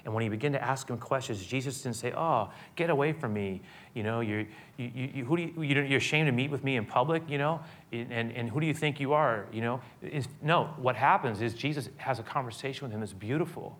And 0.05 0.13
when 0.13 0.23
he 0.23 0.29
began 0.29 0.53
to 0.53 0.63
ask 0.63 0.89
him 0.89 0.97
questions, 0.97 1.45
Jesus 1.45 1.81
didn't 1.81 1.97
say, 1.97 2.13
Oh, 2.15 2.49
get 2.77 2.89
away 2.89 3.11
from 3.11 3.33
me. 3.33 3.61
You 3.93 4.03
know, 4.03 4.21
you're, 4.21 4.45
you, 4.77 5.09
you, 5.13 5.25
who 5.25 5.35
do 5.35 5.43
you, 5.43 5.63
you're 5.63 5.97
ashamed 5.97 6.27
to 6.27 6.31
meet 6.31 6.49
with 6.49 6.63
me 6.63 6.77
in 6.77 6.85
public, 6.85 7.23
you 7.29 7.37
know? 7.37 7.59
And, 7.91 8.31
and 8.31 8.49
who 8.49 8.61
do 8.61 8.65
you 8.65 8.73
think 8.73 8.99
you 9.01 9.11
are, 9.11 9.45
you 9.51 9.61
know? 9.61 9.81
It's, 10.01 10.29
no, 10.41 10.73
what 10.77 10.95
happens 10.95 11.41
is 11.41 11.53
Jesus 11.53 11.89
has 11.97 12.19
a 12.19 12.23
conversation 12.23 12.85
with 12.87 12.93
him 12.93 13.01
that's 13.01 13.11
beautiful. 13.11 13.77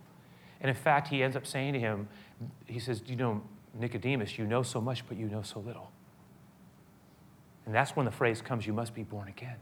And 0.61 0.69
in 0.69 0.75
fact, 0.75 1.07
he 1.07 1.23
ends 1.23 1.35
up 1.35 1.45
saying 1.45 1.73
to 1.73 1.79
him, 1.79 2.07
He 2.65 2.79
says, 2.79 3.01
You 3.05 3.15
know, 3.15 3.41
Nicodemus, 3.73 4.37
you 4.37 4.45
know 4.45 4.63
so 4.63 4.81
much, 4.81 5.07
but 5.07 5.17
you 5.17 5.27
know 5.27 5.41
so 5.41 5.59
little. 5.59 5.91
And 7.65 7.73
that's 7.73 7.95
when 7.95 8.05
the 8.05 8.11
phrase 8.11 8.41
comes, 8.41 8.65
You 8.67 8.73
must 8.73 8.93
be 8.93 9.03
born 9.03 9.27
again. 9.27 9.57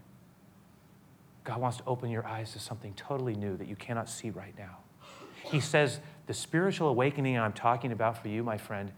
God 1.43 1.61
wants 1.61 1.77
to 1.77 1.83
open 1.85 2.09
your 2.09 2.25
eyes 2.25 2.51
to 2.53 2.59
something 2.59 2.93
totally 2.95 3.35
new 3.35 3.55
that 3.57 3.67
you 3.67 3.75
cannot 3.75 4.09
see 4.09 4.29
right 4.31 4.53
now. 4.57 4.77
He 5.43 5.59
says, 5.59 5.99
The 6.25 6.33
spiritual 6.33 6.89
awakening 6.89 7.37
I'm 7.37 7.53
talking 7.53 7.91
about 7.91 8.21
for 8.21 8.27
you, 8.27 8.43
my 8.43 8.57
friend, 8.57 8.91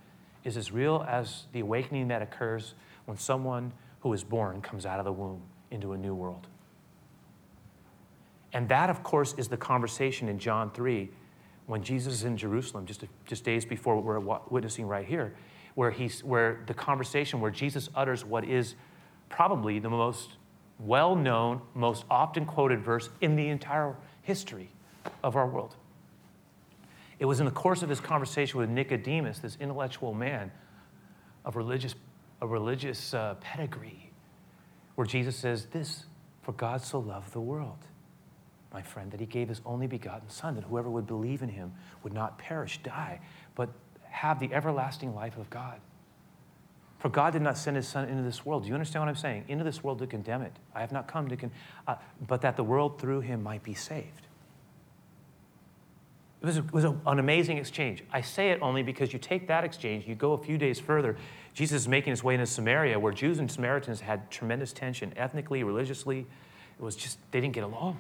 is 0.43 0.57
as 0.57 0.71
real 0.71 1.05
as 1.07 1.45
the 1.51 1.59
awakening 1.59 2.07
that 2.07 2.21
occurs 2.21 2.73
when 3.05 3.17
someone 3.17 3.73
who 3.99 4.13
is 4.13 4.23
born 4.23 4.61
comes 4.61 4.85
out 4.85 4.99
of 4.99 5.05
the 5.05 5.11
womb 5.11 5.41
into 5.71 5.93
a 5.93 5.97
new 5.97 6.15
world. 6.15 6.47
And 8.53 8.67
that, 8.69 8.89
of 8.89 9.03
course, 9.03 9.35
is 9.37 9.47
the 9.47 9.57
conversation 9.57 10.29
in 10.29 10.39
John 10.39 10.71
3 10.71 11.09
when 11.69 11.83
Jesus 11.83 12.15
is 12.15 12.23
in 12.23 12.35
Jerusalem, 12.35 12.87
just, 12.87 13.03
just 13.27 13.43
days 13.43 13.63
before 13.63 13.95
what 13.95 14.03
we're 14.03 14.39
witnessing 14.49 14.87
right 14.87 15.05
here, 15.05 15.35
where, 15.75 15.91
he's, 15.91 16.23
where 16.23 16.63
the 16.65 16.73
conversation 16.73 17.41
where 17.41 17.51
Jesus 17.51 17.89
utters 17.93 18.25
what 18.25 18.43
is 18.43 18.73
probably 19.29 19.77
the 19.77 19.89
most 19.89 20.31
well 20.79 21.15
known, 21.15 21.61
most 21.75 22.05
often 22.09 22.47
quoted 22.47 22.83
verse 22.83 23.11
in 23.21 23.35
the 23.35 23.49
entire 23.49 23.95
history 24.23 24.71
of 25.23 25.35
our 25.35 25.45
world. 25.45 25.75
It 27.19 27.25
was 27.25 27.39
in 27.39 27.45
the 27.45 27.51
course 27.51 27.83
of 27.83 27.89
his 27.89 27.99
conversation 27.99 28.59
with 28.59 28.71
Nicodemus, 28.71 29.37
this 29.37 29.55
intellectual 29.59 30.15
man 30.15 30.51
of 31.45 31.55
religious, 31.55 31.93
a 32.41 32.47
religious 32.47 33.13
uh, 33.13 33.35
pedigree, 33.41 34.09
where 34.95 35.05
Jesus 35.05 35.35
says, 35.35 35.67
This, 35.67 36.05
for 36.41 36.53
God 36.53 36.81
so 36.81 36.97
loved 36.97 37.31
the 37.31 37.41
world, 37.41 37.77
my 38.73 38.81
friend, 38.81 39.11
that 39.11 39.19
he 39.19 39.25
gave 39.25 39.49
his 39.49 39.61
only 39.65 39.87
begotten 39.87 40.29
Son, 40.29 40.55
that 40.55 40.63
whoever 40.63 40.89
would 40.89 41.07
believe 41.07 41.41
in 41.41 41.49
him 41.49 41.73
would 42.03 42.13
not 42.13 42.37
perish, 42.37 42.79
die, 42.83 43.19
but 43.55 43.69
have 44.03 44.39
the 44.39 44.53
everlasting 44.53 45.15
life 45.15 45.37
of 45.37 45.49
God. 45.49 45.79
For 46.99 47.09
God 47.09 47.31
did 47.31 47.41
not 47.41 47.57
send 47.57 47.77
his 47.77 47.87
Son 47.87 48.07
into 48.09 48.21
this 48.21 48.45
world. 48.45 48.63
Do 48.63 48.69
you 48.69 48.75
understand 48.75 49.03
what 49.03 49.09
I'm 49.09 49.15
saying? 49.15 49.45
Into 49.47 49.63
this 49.63 49.83
world 49.83 49.99
to 49.99 50.07
condemn 50.07 50.41
it. 50.41 50.53
I 50.75 50.81
have 50.81 50.91
not 50.91 51.07
come 51.07 51.29
to 51.29 51.37
condemn, 51.37 51.57
uh, 51.87 51.95
but 52.27 52.41
that 52.41 52.57
the 52.57 52.63
world 52.63 52.99
through 52.99 53.21
him 53.21 53.41
might 53.41 53.63
be 53.63 53.73
saved. 53.73 54.27
It 56.41 56.45
was, 56.45 56.57
it 56.57 56.73
was 56.73 56.83
a, 56.83 56.95
an 57.05 57.19
amazing 57.19 57.57
exchange. 57.57 58.03
I 58.11 58.21
say 58.21 58.51
it 58.51 58.59
only 58.61 58.83
because 58.83 59.13
you 59.13 59.19
take 59.19 59.47
that 59.47 59.63
exchange, 59.63 60.07
you 60.07 60.15
go 60.15 60.33
a 60.33 60.37
few 60.37 60.57
days 60.57 60.79
further. 60.79 61.17
Jesus 61.53 61.81
is 61.81 61.87
making 61.87 62.11
his 62.11 62.23
way 62.23 62.35
into 62.35 62.45
Samaria, 62.45 62.99
where 62.99 63.11
Jews 63.13 63.39
and 63.39 63.49
Samaritans 63.49 64.01
had 64.01 64.29
tremendous 64.29 64.71
tension, 64.71 65.13
ethnically, 65.17 65.63
religiously. 65.63 66.27
It 66.77 66.83
was 66.83 66.95
just, 66.95 67.17
they 67.31 67.41
didn't 67.41 67.55
get 67.55 67.63
along. 67.63 67.97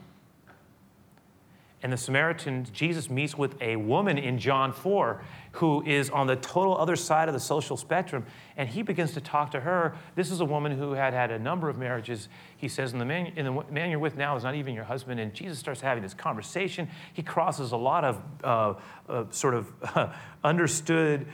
And 1.81 1.93
the 1.93 1.97
Samaritan, 1.97 2.67
Jesus 2.73 3.09
meets 3.09 3.37
with 3.37 3.55
a 3.61 3.77
woman 3.77 4.17
in 4.17 4.37
John 4.37 4.73
4 4.73 5.21
who 5.53 5.83
is 5.85 6.09
on 6.09 6.27
the 6.27 6.35
total 6.35 6.77
other 6.77 6.95
side 6.95 7.27
of 7.29 7.33
the 7.33 7.39
social 7.39 7.77
spectrum. 7.77 8.25
And 8.57 8.67
he 8.67 8.81
begins 8.81 9.13
to 9.13 9.21
talk 9.21 9.51
to 9.51 9.61
her. 9.61 9.95
This 10.15 10.29
is 10.29 10.41
a 10.41 10.45
woman 10.45 10.77
who 10.77 10.91
had 10.91 11.13
had 11.13 11.31
a 11.31 11.39
number 11.39 11.69
of 11.69 11.77
marriages. 11.77 12.27
He 12.57 12.67
says, 12.67 12.91
and 12.91 12.99
the 12.99 13.05
man, 13.05 13.31
and 13.37 13.47
the 13.47 13.63
man 13.71 13.89
you're 13.89 13.99
with 13.99 14.17
now 14.17 14.35
is 14.35 14.43
not 14.43 14.55
even 14.55 14.75
your 14.75 14.83
husband. 14.83 15.21
And 15.21 15.33
Jesus 15.33 15.57
starts 15.57 15.79
having 15.79 16.03
this 16.03 16.13
conversation. 16.13 16.89
He 17.13 17.23
crosses 17.23 17.71
a 17.71 17.77
lot 17.77 18.03
of 18.03 18.21
uh, 18.43 18.73
uh, 19.07 19.23
sort 19.31 19.53
of 19.53 19.73
uh, 19.95 20.11
understood 20.43 21.27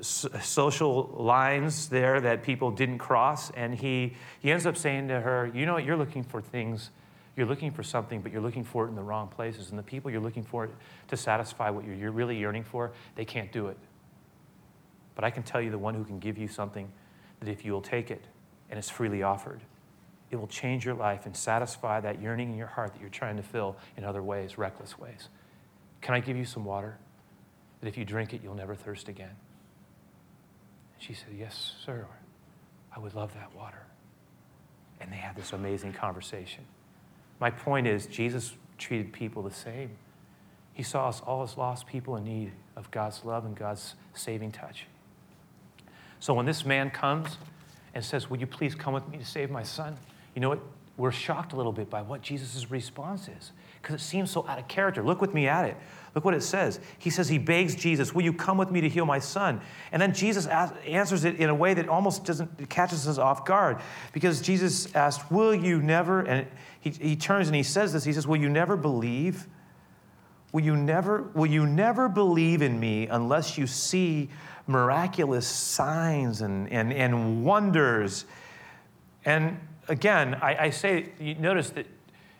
social 0.00 1.14
lines 1.18 1.88
there 1.88 2.20
that 2.20 2.42
people 2.44 2.70
didn't 2.70 2.98
cross. 2.98 3.50
And 3.50 3.74
he, 3.74 4.14
he 4.38 4.52
ends 4.52 4.64
up 4.64 4.76
saying 4.76 5.08
to 5.08 5.20
her, 5.20 5.50
You 5.52 5.66
know 5.66 5.74
what? 5.74 5.84
You're 5.84 5.96
looking 5.96 6.22
for 6.22 6.40
things 6.40 6.90
you're 7.36 7.46
looking 7.46 7.70
for 7.70 7.82
something, 7.82 8.20
but 8.20 8.32
you're 8.32 8.40
looking 8.40 8.64
for 8.64 8.86
it 8.86 8.88
in 8.88 8.96
the 8.96 9.02
wrong 9.02 9.28
places. 9.28 9.70
And 9.70 9.78
the 9.78 9.82
people 9.82 10.10
you're 10.10 10.20
looking 10.20 10.42
for 10.42 10.68
to 11.08 11.16
satisfy 11.16 11.70
what 11.70 11.84
you're 11.84 12.10
really 12.10 12.36
yearning 12.36 12.64
for, 12.64 12.92
they 13.14 13.24
can't 13.24 13.52
do 13.52 13.68
it. 13.68 13.78
But 15.14 15.24
I 15.24 15.30
can 15.30 15.42
tell 15.42 15.60
you 15.60 15.70
the 15.70 15.78
one 15.78 15.94
who 15.94 16.04
can 16.04 16.18
give 16.18 16.38
you 16.38 16.48
something 16.48 16.90
that 17.40 17.48
if 17.48 17.64
you 17.64 17.72
will 17.72 17.82
take 17.82 18.10
it 18.10 18.24
and 18.68 18.78
it's 18.78 18.90
freely 18.90 19.22
offered, 19.22 19.60
it 20.30 20.36
will 20.36 20.46
change 20.46 20.84
your 20.84 20.94
life 20.94 21.26
and 21.26 21.36
satisfy 21.36 22.00
that 22.00 22.22
yearning 22.22 22.50
in 22.50 22.56
your 22.56 22.68
heart 22.68 22.92
that 22.92 23.00
you're 23.00 23.10
trying 23.10 23.36
to 23.36 23.42
fill 23.42 23.76
in 23.96 24.04
other 24.04 24.22
ways, 24.22 24.58
reckless 24.58 24.98
ways. 24.98 25.28
Can 26.00 26.14
I 26.14 26.20
give 26.20 26.36
you 26.36 26.44
some 26.44 26.64
water? 26.64 26.98
That 27.80 27.88
if 27.88 27.96
you 27.96 28.04
drink 28.04 28.32
it, 28.32 28.40
you'll 28.42 28.54
never 28.54 28.74
thirst 28.74 29.08
again. 29.08 29.34
She 30.98 31.14
said, 31.14 31.34
Yes, 31.36 31.72
sir. 31.84 32.06
I 32.94 32.98
would 32.98 33.14
love 33.14 33.32
that 33.34 33.54
water. 33.56 33.82
And 35.00 35.10
they 35.10 35.16
had 35.16 35.36
this 35.36 35.52
amazing 35.52 35.94
conversation. 35.94 36.64
My 37.40 37.50
point 37.50 37.86
is, 37.86 38.06
Jesus 38.06 38.54
treated 38.78 39.12
people 39.12 39.42
the 39.42 39.50
same. 39.50 39.90
He 40.74 40.82
saw 40.82 41.08
us 41.08 41.20
all 41.26 41.42
as 41.42 41.56
lost 41.56 41.86
people 41.86 42.16
in 42.16 42.24
need 42.24 42.52
of 42.76 42.90
God's 42.90 43.24
love 43.24 43.44
and 43.44 43.56
God's 43.56 43.94
saving 44.14 44.52
touch. 44.52 44.86
So 46.20 46.34
when 46.34 46.46
this 46.46 46.64
man 46.64 46.90
comes 46.90 47.38
and 47.94 48.04
says, 48.04 48.30
Would 48.30 48.40
you 48.40 48.46
please 48.46 48.74
come 48.74 48.94
with 48.94 49.08
me 49.08 49.18
to 49.18 49.24
save 49.24 49.50
my 49.50 49.62
son? 49.62 49.96
You 50.34 50.40
know 50.40 50.50
what? 50.50 50.60
We're 51.00 51.12
shocked 51.12 51.54
a 51.54 51.56
little 51.56 51.72
bit 51.72 51.88
by 51.88 52.02
what 52.02 52.20
Jesus' 52.20 52.70
response 52.70 53.26
is 53.28 53.52
because 53.80 53.94
it 53.94 54.04
seems 54.04 54.30
so 54.30 54.46
out 54.46 54.58
of 54.58 54.68
character. 54.68 55.02
Look 55.02 55.22
with 55.22 55.32
me 55.32 55.48
at 55.48 55.64
it. 55.64 55.76
Look 56.14 56.26
what 56.26 56.34
it 56.34 56.42
says. 56.42 56.78
He 56.98 57.08
says, 57.08 57.26
He 57.26 57.38
begs 57.38 57.74
Jesus, 57.74 58.14
Will 58.14 58.22
you 58.22 58.34
come 58.34 58.58
with 58.58 58.70
me 58.70 58.82
to 58.82 58.88
heal 58.88 59.06
my 59.06 59.18
son? 59.18 59.62
And 59.92 60.02
then 60.02 60.12
Jesus 60.12 60.46
answers 60.46 61.24
it 61.24 61.36
in 61.36 61.48
a 61.48 61.54
way 61.54 61.72
that 61.72 61.88
almost 61.88 62.26
doesn't 62.26 62.68
catches 62.68 63.08
us 63.08 63.16
off 63.16 63.46
guard 63.46 63.78
because 64.12 64.42
Jesus 64.42 64.94
asked, 64.94 65.32
Will 65.32 65.54
you 65.54 65.80
never? 65.80 66.20
And 66.20 66.46
he, 66.80 66.90
he 66.90 67.16
turns 67.16 67.48
and 67.48 67.56
he 67.56 67.62
says 67.62 67.94
this 67.94 68.04
He 68.04 68.12
says, 68.12 68.26
Will 68.26 68.36
you 68.36 68.50
never 68.50 68.76
believe? 68.76 69.46
Will 70.52 70.62
you 70.62 70.76
never, 70.76 71.30
will 71.32 71.46
you 71.46 71.64
never 71.64 72.10
believe 72.10 72.60
in 72.60 72.78
me 72.78 73.06
unless 73.06 73.56
you 73.56 73.66
see 73.66 74.28
miraculous 74.66 75.46
signs 75.46 76.42
and, 76.42 76.70
and, 76.70 76.92
and 76.92 77.42
wonders? 77.42 78.26
And 79.24 79.58
again, 79.90 80.36
I, 80.36 80.56
I 80.66 80.70
say, 80.70 81.10
you 81.18 81.34
notice 81.34 81.70
that 81.70 81.86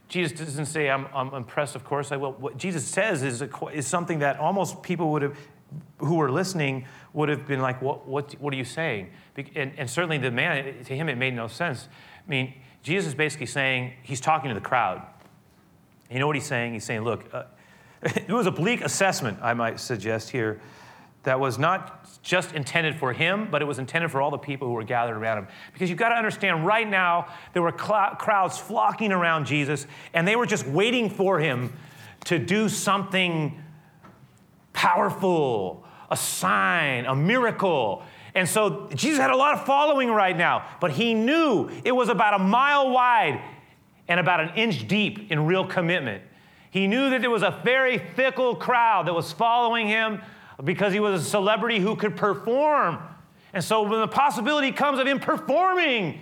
Jesus 0.09 0.39
doesn't 0.39 0.67
say, 0.67 0.89
I'm, 0.89 1.07
I'm 1.13 1.35
impressed, 1.35 1.75
of 1.77 1.85
course 1.85 2.11
I 2.13 2.17
will. 2.17 2.33
What 2.33 2.57
Jesus 2.57 2.87
says 2.87 3.23
is, 3.23 3.43
a, 3.43 3.67
is 3.73 3.87
something 3.87 4.21
that 4.21 4.39
almost 4.39 4.83
people 4.83 5.11
would 5.13 5.23
have, 5.23 5.37
who 5.99 6.15
were 6.15 6.31
listening, 6.31 6.87
would 7.13 7.29
have 7.29 7.47
been 7.47 7.61
like, 7.61 7.83
What, 7.83 8.09
what, 8.09 8.33
what 8.41 8.55
are 8.55 8.57
you 8.57 8.65
saying? 8.65 9.11
And, 9.55 9.73
and 9.77 9.91
certainly 9.91 10.19
the 10.19 10.31
man, 10.31 10.85
to 10.85 10.97
him, 10.97 11.09
it 11.09 11.17
made 11.17 11.35
no 11.35 11.49
sense. 11.49 11.89
I 12.27 12.31
mean, 12.31 12.55
Jesus 12.83 13.09
is 13.09 13.15
basically 13.15 13.47
saying, 13.47 13.93
He's 14.03 14.21
talking 14.21 14.49
to 14.49 14.55
the 14.55 14.61
crowd. 14.61 15.03
You 16.11 16.19
know 16.19 16.27
what 16.27 16.35
he's 16.35 16.47
saying? 16.47 16.73
He's 16.73 16.85
saying, 16.85 17.03
Look, 17.03 17.33
uh, 17.33 17.45
it 18.03 18.31
was 18.31 18.47
a 18.47 18.53
bleak 18.53 18.81
assessment, 18.81 19.39
I 19.43 19.55
might 19.55 19.79
suggest 19.79 20.31
here 20.31 20.61
that 21.23 21.39
was 21.39 21.59
not 21.59 22.23
just 22.23 22.53
intended 22.53 22.97
for 22.97 23.13
him, 23.13 23.49
but 23.51 23.61
it 23.61 23.65
was 23.67 23.79
intended 23.79 24.11
for 24.11 24.23
all 24.23 24.31
the 24.31 24.39
people 24.39 24.67
who 24.67 24.75
were 24.75 24.85
gathered 24.85 25.17
around 25.17 25.39
him. 25.39 25.49
Because 25.73 25.91
you've 25.91 25.99
got 25.99 26.11
to 26.11 26.15
understand, 26.15 26.65
right 26.67 26.89
now, 26.89 27.27
there 27.53 27.63
were 27.63 27.77
cl- 27.77 28.17
crowds 28.19 28.59
flocking 28.59 29.13
around 29.13 29.45
Jesus, 29.45 29.87
and 30.15 30.27
they 30.27 30.37
were 30.37 30.47
just 30.47 30.67
waiting 30.67 31.11
for 31.11 31.39
him 31.39 31.73
to 32.25 32.39
do 32.39 32.69
something 32.69 33.63
powerful, 34.73 35.85
a 36.11 36.17
sign, 36.17 37.05
a 37.07 37.15
miracle. 37.15 38.03
And 38.35 38.49
so 38.49 38.89
Jesus 38.95 39.19
had 39.19 39.31
a 39.31 39.37
lot 39.37 39.55
of 39.55 39.67
following 39.67 40.11
right 40.11 40.37
now, 40.37 40.67
but 40.81 40.91
he 40.93 41.15
knew 41.15 41.69
it 41.85 41.93
was 41.93 42.09
about 42.09 42.41
a 42.41 42.43
mile 42.43 42.91
wide 42.91 43.43
and 44.09 44.19
about 44.21 44.41
an 44.41 44.51
inch 44.57 44.89
deep 44.89 45.31
in 45.31 45.47
real 45.47 45.67
commitment. 45.67 46.23
He 46.71 46.87
knew 46.87 47.11
that 47.11 47.21
there 47.21 47.31
was 47.31 47.43
a 47.43 47.61
very 47.65 47.99
fickle 47.99 48.55
crowd 48.55 49.07
that 49.07 49.15
was 49.15 49.33
following 49.33 49.89
him 49.89 50.21
because 50.65 50.93
he 50.93 51.01
was 51.01 51.23
a 51.23 51.25
celebrity 51.25 51.79
who 51.79 51.97
could 51.97 52.17
perform. 52.17 52.99
And 53.53 53.63
so 53.63 53.83
when 53.83 54.01
the 54.01 54.09
possibility 54.09 54.73
comes 54.73 54.99
of 54.99 55.07
him 55.07 55.19
performing, 55.19 56.21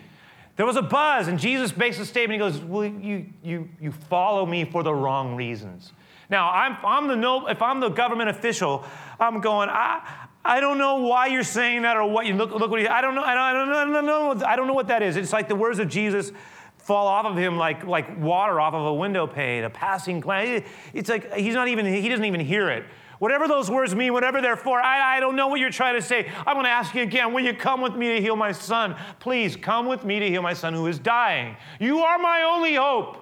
there 0.56 0.66
was 0.66 0.76
a 0.76 0.82
buzz, 0.82 1.28
and 1.28 1.38
Jesus 1.38 1.76
makes 1.76 1.98
a 1.98 2.06
statement. 2.06 2.40
He 2.40 2.50
goes, 2.50 2.58
Well, 2.60 2.84
you, 2.84 3.26
you, 3.42 3.68
you 3.80 3.92
follow 3.92 4.44
me 4.44 4.64
for 4.64 4.82
the 4.82 4.92
wrong 4.92 5.36
reasons. 5.36 5.92
Now, 6.30 6.50
I'm, 6.50 6.76
I'm 6.84 7.08
the 7.08 7.16
no, 7.16 7.46
if 7.46 7.62
I'm 7.62 7.80
the 7.80 7.88
government 7.88 8.28
official, 8.28 8.84
I'm 9.18 9.40
going, 9.40 9.68
I, 9.70 10.26
I 10.44 10.60
don't 10.60 10.78
know 10.78 10.96
why 10.96 11.26
you're 11.26 11.44
saying 11.44 11.82
that 11.82 11.96
or 11.96 12.06
what 12.10 12.26
you 12.26 12.34
look, 12.34 12.50
look 12.50 12.70
what 12.70 12.80
he, 12.80 12.86
I 12.86 13.00
don't 13.00 13.14
know, 13.14 13.22
I 13.22 13.34
don't, 13.34 13.44
I 13.44 13.52
don't, 13.52 13.72
I 13.72 13.84
don't 13.84 14.06
know, 14.06 14.46
I 14.46 14.56
don't 14.56 14.66
know 14.66 14.74
what 14.74 14.88
that 14.88 15.02
is. 15.02 15.16
It's 15.16 15.32
like 15.32 15.48
the 15.48 15.56
words 15.56 15.78
of 15.78 15.88
Jesus 15.88 16.32
fall 16.76 17.06
off 17.06 17.26
of 17.26 17.36
him 17.36 17.56
like, 17.56 17.84
like 17.84 18.18
water 18.18 18.60
off 18.60 18.74
of 18.74 18.84
a 18.84 18.94
window 18.94 19.26
pane, 19.26 19.64
a 19.64 19.70
passing 19.70 20.20
glance. 20.20 20.66
It's 20.92 21.08
like 21.08 21.34
he's 21.34 21.54
not 21.54 21.68
even, 21.68 21.86
he 21.86 22.08
doesn't 22.08 22.24
even 22.24 22.40
hear 22.40 22.68
it. 22.70 22.84
Whatever 23.18 23.48
those 23.48 23.70
words 23.70 23.94
mean, 23.94 24.12
whatever 24.12 24.40
they're 24.40 24.56
for, 24.56 24.80
I, 24.80 25.16
I 25.16 25.20
don't 25.20 25.34
know 25.34 25.48
what 25.48 25.58
you're 25.58 25.70
trying 25.70 25.96
to 25.96 26.02
say. 26.02 26.30
I'm 26.46 26.54
going 26.54 26.64
to 26.64 26.70
ask 26.70 26.94
you 26.94 27.02
again 27.02 27.32
Will 27.32 27.44
you 27.44 27.54
come 27.54 27.80
with 27.80 27.94
me 27.94 28.14
to 28.14 28.20
heal 28.20 28.36
my 28.36 28.52
son? 28.52 28.96
Please 29.18 29.56
come 29.56 29.86
with 29.86 30.04
me 30.04 30.20
to 30.20 30.28
heal 30.28 30.42
my 30.42 30.54
son 30.54 30.74
who 30.74 30.86
is 30.86 30.98
dying. 30.98 31.56
You 31.80 32.00
are 32.00 32.18
my 32.18 32.42
only 32.42 32.74
hope. 32.74 33.16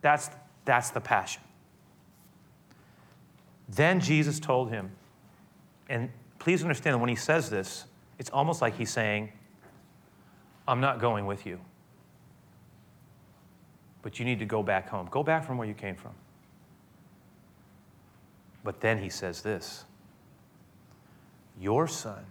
That's, 0.00 0.30
that's 0.64 0.90
the 0.90 1.00
passion. 1.00 1.42
Then 3.68 4.00
Jesus 4.00 4.40
told 4.40 4.70
him, 4.70 4.90
and 5.88 6.10
please 6.38 6.62
understand 6.62 7.00
when 7.00 7.10
he 7.10 7.16
says 7.16 7.50
this, 7.50 7.84
it's 8.18 8.30
almost 8.30 8.62
like 8.62 8.76
he's 8.76 8.90
saying, 8.90 9.32
I'm 10.66 10.80
not 10.80 11.00
going 11.00 11.26
with 11.26 11.46
you. 11.46 11.58
But 14.02 14.18
you 14.18 14.24
need 14.24 14.38
to 14.38 14.46
go 14.46 14.62
back 14.62 14.88
home. 14.88 15.08
Go 15.10 15.22
back 15.22 15.44
from 15.44 15.58
where 15.58 15.66
you 15.66 15.74
came 15.74 15.96
from. 15.96 16.12
But 18.68 18.82
then 18.82 18.98
he 18.98 19.08
says 19.08 19.40
this 19.40 19.86
Your 21.58 21.88
son, 21.88 22.22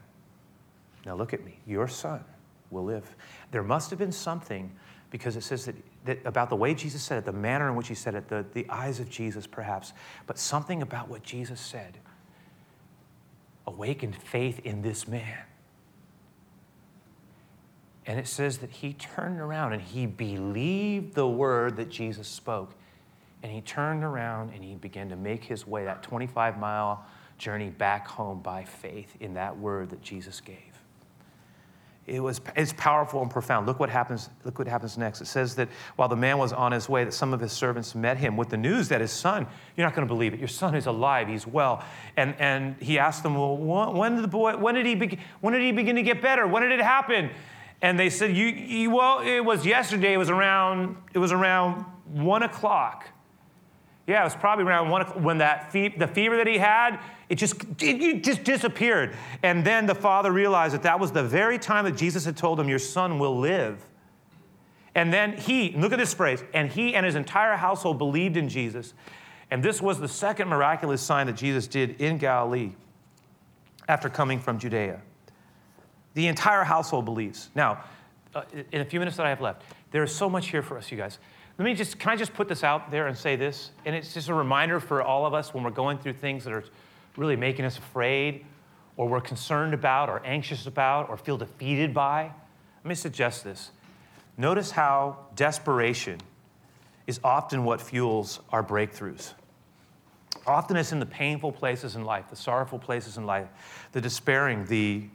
now 1.04 1.16
look 1.16 1.34
at 1.34 1.44
me, 1.44 1.58
your 1.66 1.88
son 1.88 2.24
will 2.70 2.84
live. 2.84 3.16
There 3.50 3.64
must 3.64 3.90
have 3.90 3.98
been 3.98 4.12
something 4.12 4.72
because 5.10 5.36
it 5.36 5.42
says 5.42 5.66
that, 5.66 5.74
that, 6.06 6.20
about 6.26 6.52
the 6.52 6.56
way 6.56 6.76
Jesus 6.76 7.02
said 7.02 7.18
it, 7.18 7.26
the 7.26 7.32
manner 7.32 7.68
in 7.68 7.76
which 7.76 7.88
he 7.88 7.96
said 7.96 8.14
it, 8.14 8.28
the, 8.28 8.46
the 8.54 8.70
eyes 8.70 9.00
of 9.00 9.10
Jesus 9.10 9.48
perhaps, 9.48 9.94
but 10.28 10.38
something 10.38 10.84
about 10.84 11.10
what 11.10 11.24
Jesus 11.24 11.60
said 11.60 11.98
awakened 13.66 14.16
faith 14.16 14.60
in 14.64 14.84
this 14.84 15.08
man. 15.08 15.40
And 18.06 18.20
it 18.20 18.28
says 18.28 18.60
that 18.60 18.70
he 18.70 18.94
turned 18.94 19.40
around 19.40 19.74
and 19.74 19.82
he 19.82 20.06
believed 20.06 21.16
the 21.16 21.28
word 21.28 21.78
that 21.78 21.90
Jesus 21.90 22.28
spoke. 22.28 22.76
And 23.44 23.52
he 23.52 23.62
turned 23.62 24.04
around 24.04 24.52
and 24.54 24.64
he 24.64 24.76
began 24.76 25.10
to 25.10 25.16
make 25.16 25.44
his 25.44 25.68
way 25.68 25.86
that 25.86 26.04
25 26.04 26.58
mile 26.58 27.06
journey 27.38 27.70
back 27.70 28.08
home 28.08 28.42
by 28.42 28.64
faith 28.64 29.16
in 29.20 29.36
that 29.36 29.58
word 29.58 29.92
that 29.92 30.02
Jesus 30.02 30.42
gave. 30.42 30.58
It 32.08 32.22
was, 32.22 32.40
it's 32.56 32.74
powerful 32.78 33.22
and 33.22 33.30
profound. 33.30 33.68
Look 33.68 33.82
what 33.82 33.90
happens, 33.90 34.30
look 34.46 34.60
what 34.60 34.68
happens 34.68 34.98
next. 34.98 35.20
It 35.20 35.26
says 35.26 35.56
that 35.56 35.68
while 35.98 36.08
the 36.08 36.16
man 36.16 36.38
was 36.38 36.54
on 36.54 36.72
his 36.72 36.88
way, 36.88 37.04
that 37.04 37.12
some 37.14 37.34
of 37.34 37.42
his 37.42 37.52
servants 37.52 37.96
met 37.96 38.18
him 38.18 38.38
with 38.38 38.48
the 38.48 38.56
news 38.56 38.88
that 38.88 39.02
his 39.02 39.12
son, 39.12 39.46
you're 39.76 39.86
not 39.86 39.94
going 39.94 40.08
to 40.08 40.14
believe 40.14 40.34
it, 40.34 40.40
your 40.40 40.48
son 40.48 40.74
is 40.74 40.86
alive, 40.86 41.28
he's 41.28 41.46
well. 41.46 41.84
And, 42.16 42.34
and 42.40 42.78
he 42.82 42.98
asked 42.98 43.24
them, 43.24 43.36
well, 43.36 43.58
when 43.92 44.16
did 44.16 44.24
the 44.24 44.30
boy, 44.30 44.56
when 44.56 44.76
did 44.76 44.86
he, 44.86 44.96
be, 44.96 45.20
when 45.42 45.54
did 45.54 45.62
he 45.62 45.74
begin 45.74 45.98
to 45.98 46.02
get 46.02 46.22
better? 46.22 46.48
When 46.48 46.64
did 46.64 46.72
it 46.72 46.82
happen? 46.82 47.30
And 47.82 48.00
they 48.00 48.10
said, 48.10 48.36
you, 48.36 48.48
you, 48.48 48.90
well, 48.90 49.20
it 49.20 49.42
was 49.42 49.66
yesterday, 49.66 50.14
it 50.14 50.18
was 50.18 50.30
around, 50.30 50.96
it 51.14 51.20
was 51.20 51.34
around 51.34 51.84
one 52.06 52.42
o'clock. 52.42 53.10
Yeah, 54.08 54.22
it 54.22 54.24
was 54.24 54.36
probably 54.38 54.64
around 54.64 54.90
one 54.90 55.04
when 55.22 55.40
that 55.40 55.72
fe- 55.72 55.90
the 55.96 56.08
fever 56.08 56.38
that 56.38 56.48
he 56.48 56.58
had, 56.58 57.00
it 57.28 57.36
just, 57.36 57.56
it, 57.82 58.24
just 58.24 58.46
disappeared. 58.46 59.16
And 59.44 59.66
then 59.66 59.86
the 59.86 59.94
father 59.94 60.32
realized 60.32 60.74
that 60.74 60.84
that 60.84 60.98
was 60.98 61.12
the 61.12 61.24
very 61.24 61.60
time 61.60 61.84
that 61.84 61.98
Jesus 61.98 62.24
had 62.24 62.38
told 62.38 62.58
him, 62.58 62.70
Your 62.70 62.80
son 62.80 63.20
will 63.20 63.38
live. 63.38 63.86
And 64.96 65.14
then 65.14 65.38
he, 65.38 65.74
look 65.74 65.92
at 65.92 66.00
this 66.00 66.14
phrase, 66.14 66.42
and 66.54 66.72
he 66.72 66.96
and 66.96 67.06
his 67.06 67.16
entire 67.16 67.58
household 67.58 67.98
believed 67.98 68.38
in 68.38 68.48
Jesus. 68.48 68.94
And 69.52 69.62
this 69.62 69.82
was 69.82 70.00
the 70.00 70.08
second 70.08 70.48
miraculous 70.48 71.02
sign 71.02 71.28
that 71.28 71.36
Jesus 71.36 71.68
did 71.68 72.02
in 72.02 72.18
Galilee 72.18 72.72
after 73.88 74.10
coming 74.10 74.40
from 74.40 74.58
Judea. 74.58 75.02
The 76.14 76.28
entire 76.28 76.64
household 76.64 77.06
believes. 77.06 77.50
Now, 77.56 77.84
uh, 78.34 78.44
in 78.72 78.82
a 78.82 78.86
few 78.86 79.00
minutes 79.00 79.18
that 79.18 79.26
I 79.26 79.30
have 79.30 79.42
left, 79.42 79.64
there 79.92 80.04
is 80.04 80.16
so 80.16 80.30
much 80.30 80.48
here 80.50 80.64
for 80.64 80.78
us, 80.78 80.92
you 80.92 80.98
guys. 80.98 81.20
Let 81.58 81.66
me 81.66 81.74
just, 81.74 81.98
can 81.98 82.12
I 82.12 82.16
just 82.16 82.34
put 82.34 82.48
this 82.48 82.64
out 82.64 82.92
there 82.92 83.08
and 83.08 83.18
say 83.18 83.36
this? 83.36 83.72
And 83.86 83.96
it's 83.96 84.14
just 84.14 84.30
a 84.30 84.34
reminder 84.34 84.80
for 84.80 85.02
all 85.02 85.26
of 85.26 85.34
us 85.34 85.54
when 85.54 85.64
we're 85.64 85.72
going 85.72 85.98
through 85.98 86.14
things 86.14 86.44
that 86.44 86.54
are 86.54 86.64
really 87.16 87.36
making 87.36 87.66
us 87.66 87.78
afraid 87.80 88.46
or 88.96 89.08
we're 89.08 89.22
concerned 89.22 89.74
about 89.74 90.10
or 90.10 90.22
anxious 90.24 90.68
about 90.68 91.10
or 91.10 91.18
feel 91.18 91.38
defeated 91.38 91.94
by. 91.94 92.32
Let 92.84 92.90
me 92.90 92.96
suggest 92.96 93.44
this. 93.44 93.72
Notice 94.38 94.70
how 94.72 95.18
desperation 95.36 96.20
is 97.08 97.20
often 97.24 97.64
what 97.64 97.82
fuels 97.82 98.40
our 98.52 98.64
breakthroughs. 98.64 99.34
Often 100.46 100.78
it's 100.78 100.92
in 100.92 101.00
the 101.00 101.06
painful 101.06 101.52
places 101.52 101.96
in 101.96 102.06
life, 102.06 102.30
the 102.30 102.36
sorrowful 102.36 102.78
places 102.78 103.18
in 103.18 103.26
life, 103.26 103.48
the 103.94 104.02
despairing, 104.02 104.66
the 104.66 105.08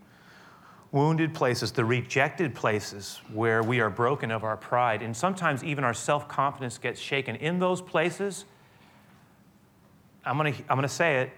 wounded 0.92 1.32
places, 1.32 1.72
the 1.72 1.84
rejected 1.84 2.54
places 2.54 3.20
where 3.32 3.62
we 3.62 3.80
are 3.80 3.88
broken 3.88 4.30
of 4.30 4.44
our 4.44 4.58
pride, 4.58 5.02
and 5.02 5.16
sometimes 5.16 5.64
even 5.64 5.82
our 5.82 5.94
self 5.94 6.28
confidence 6.28 6.78
gets 6.78 7.00
shaken. 7.00 7.34
In 7.36 7.58
those 7.58 7.80
places, 7.80 8.44
I'm 10.24 10.36
gonna, 10.36 10.52
I'm 10.68 10.76
gonna 10.76 10.88
say 10.88 11.22
it 11.22 11.30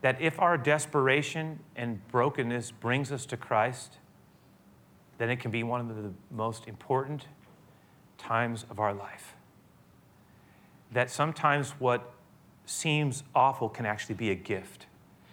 that 0.00 0.20
if 0.20 0.40
our 0.40 0.56
desperation 0.56 1.60
and 1.76 2.06
brokenness 2.08 2.70
brings 2.70 3.12
us 3.12 3.26
to 3.26 3.36
Christ, 3.36 3.98
then 5.18 5.30
it 5.30 5.36
can 5.36 5.50
be 5.50 5.62
one 5.62 5.80
of 5.80 5.88
the 5.88 6.12
most 6.30 6.66
important 6.66 7.26
times 8.18 8.64
of 8.70 8.80
our 8.80 8.94
life. 8.94 9.34
That 10.92 11.10
sometimes 11.10 11.70
what 11.72 12.12
seems 12.64 13.22
awful 13.34 13.68
can 13.68 13.86
actually 13.86 14.14
be 14.14 14.30
a 14.30 14.34
gift 14.34 14.86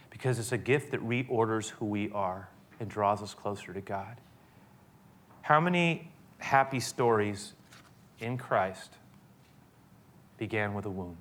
because 0.10 0.38
it's 0.38 0.52
a 0.52 0.58
gift 0.58 0.92
that 0.92 1.06
reorders 1.06 1.70
who 1.70 1.86
we 1.86 2.12
are 2.12 2.50
and 2.84 2.92
draws 2.92 3.22
us 3.24 3.34
closer 3.34 3.72
to 3.72 3.80
God. 3.80 4.18
How 5.42 5.62
many 5.62 6.12
happy 6.40 6.82
stories 6.82 7.54
in 8.20 8.38
Christ 8.38 8.92
began 10.38 10.74
with 10.74 10.84
a 10.86 10.90
wound? 10.90 11.16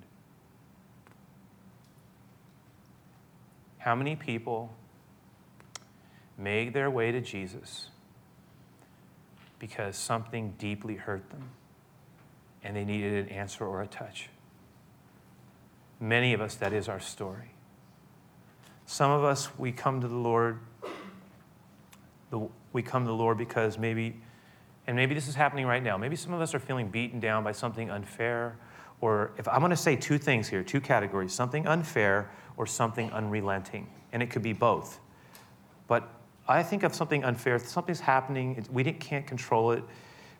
How 3.77 3.95
many 3.95 4.17
people 4.17 4.73
made 6.37 6.73
their 6.73 6.91
way 6.91 7.13
to 7.13 7.21
Jesus 7.21 7.87
because 9.57 9.95
something 9.95 10.55
deeply 10.57 10.97
hurt 10.97 11.29
them 11.29 11.43
and 12.61 12.75
they 12.75 12.83
needed 12.83 13.25
an 13.25 13.29
answer 13.29 13.65
or 13.65 13.81
a 13.81 13.87
touch? 13.87 14.27
Many 15.97 16.33
of 16.33 16.41
us, 16.41 16.55
that 16.55 16.73
is 16.73 16.89
our 16.89 16.99
story. 16.99 17.51
Some 18.85 19.11
of 19.11 19.23
us, 19.23 19.57
we 19.57 19.71
come 19.71 20.01
to 20.01 20.09
the 20.09 20.17
Lord 20.17 20.59
the, 22.33 22.49
we 22.73 22.81
come 22.81 23.03
to 23.03 23.07
the 23.07 23.15
Lord 23.15 23.37
because 23.37 23.77
maybe, 23.77 24.19
and 24.87 24.97
maybe 24.97 25.13
this 25.13 25.27
is 25.27 25.35
happening 25.35 25.67
right 25.67 25.83
now, 25.83 25.97
maybe 25.97 26.15
some 26.15 26.33
of 26.33 26.41
us 26.41 26.55
are 26.55 26.59
feeling 26.59 26.89
beaten 26.89 27.19
down 27.19 27.43
by 27.43 27.51
something 27.51 27.91
unfair, 27.91 28.57
or 29.01 29.31
if 29.37 29.47
I'm 29.47 29.59
going 29.59 29.69
to 29.69 29.77
say 29.77 29.95
two 29.95 30.17
things 30.17 30.47
here, 30.47 30.63
two 30.63 30.81
categories 30.81 31.31
something 31.31 31.67
unfair 31.67 32.31
or 32.57 32.65
something 32.65 33.11
unrelenting. 33.11 33.87
And 34.11 34.23
it 34.23 34.31
could 34.31 34.41
be 34.41 34.53
both. 34.53 34.99
But 35.87 36.09
I 36.47 36.63
think 36.63 36.81
of 36.81 36.95
something 36.95 37.23
unfair, 37.23 37.59
something's 37.59 37.99
happening, 37.99 38.65
we 38.71 38.83
can't 38.83 39.27
control 39.27 39.71
it, 39.71 39.83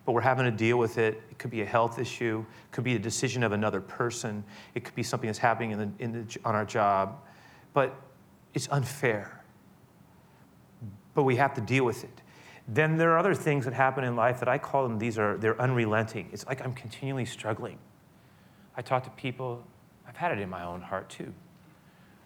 but 0.04 0.12
we're 0.12 0.20
having 0.20 0.46
to 0.46 0.50
deal 0.50 0.78
with 0.78 0.98
it. 0.98 1.22
It 1.30 1.38
could 1.38 1.50
be 1.52 1.62
a 1.62 1.66
health 1.66 2.00
issue, 2.00 2.44
it 2.64 2.72
could 2.72 2.84
be 2.84 2.96
a 2.96 2.98
decision 2.98 3.44
of 3.44 3.52
another 3.52 3.80
person, 3.80 4.42
it 4.74 4.82
could 4.82 4.96
be 4.96 5.04
something 5.04 5.28
that's 5.28 5.38
happening 5.38 5.70
in 5.70 5.78
the, 5.78 5.90
in 6.02 6.12
the, 6.12 6.38
on 6.44 6.56
our 6.56 6.64
job. 6.64 7.20
But 7.72 7.94
it's 8.52 8.68
unfair 8.72 9.43
but 11.14 11.22
we 11.22 11.36
have 11.36 11.54
to 11.54 11.60
deal 11.60 11.84
with 11.84 12.04
it. 12.04 12.22
Then 12.66 12.96
there 12.96 13.12
are 13.12 13.18
other 13.18 13.34
things 13.34 13.64
that 13.66 13.74
happen 13.74 14.04
in 14.04 14.16
life 14.16 14.40
that 14.40 14.48
I 14.48 14.58
call 14.58 14.84
them, 14.84 14.98
these 14.98 15.18
are, 15.18 15.36
they're 15.36 15.60
unrelenting. 15.60 16.28
It's 16.32 16.46
like 16.46 16.64
I'm 16.64 16.72
continually 16.72 17.26
struggling. 17.26 17.78
I 18.76 18.82
talk 18.82 19.04
to 19.04 19.10
people, 19.10 19.62
I've 20.08 20.16
had 20.16 20.32
it 20.32 20.40
in 20.40 20.48
my 20.48 20.64
own 20.64 20.80
heart 20.80 21.08
too. 21.10 21.32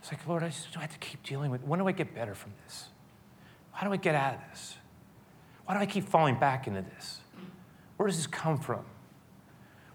It's 0.01 0.13
like, 0.13 0.27
Lord, 0.27 0.43
I 0.43 0.49
just 0.49 0.77
I 0.77 0.81
have 0.81 0.93
to 0.93 0.99
keep 0.99 1.23
dealing 1.25 1.51
with, 1.51 1.63
when 1.65 1.81
do 1.81 1.89
I 1.89 1.93
get 1.93 2.15
better 2.15 2.35
from 2.35 2.53
this? 2.65 2.89
How 3.73 3.87
do 3.87 3.93
I 3.93 3.97
get 3.97 4.15
out 4.15 4.35
of 4.35 4.41
this? 4.51 4.77
Why 5.67 5.75
do 5.75 5.81
I 5.81 5.87
keep 5.87 6.05
falling 6.05 6.39
back 6.39 6.67
into 6.67 6.83
this? 6.83 7.21
Where 7.97 8.07
does 8.07 8.17
this 8.17 8.27
come 8.27 8.59
from? 8.59 8.85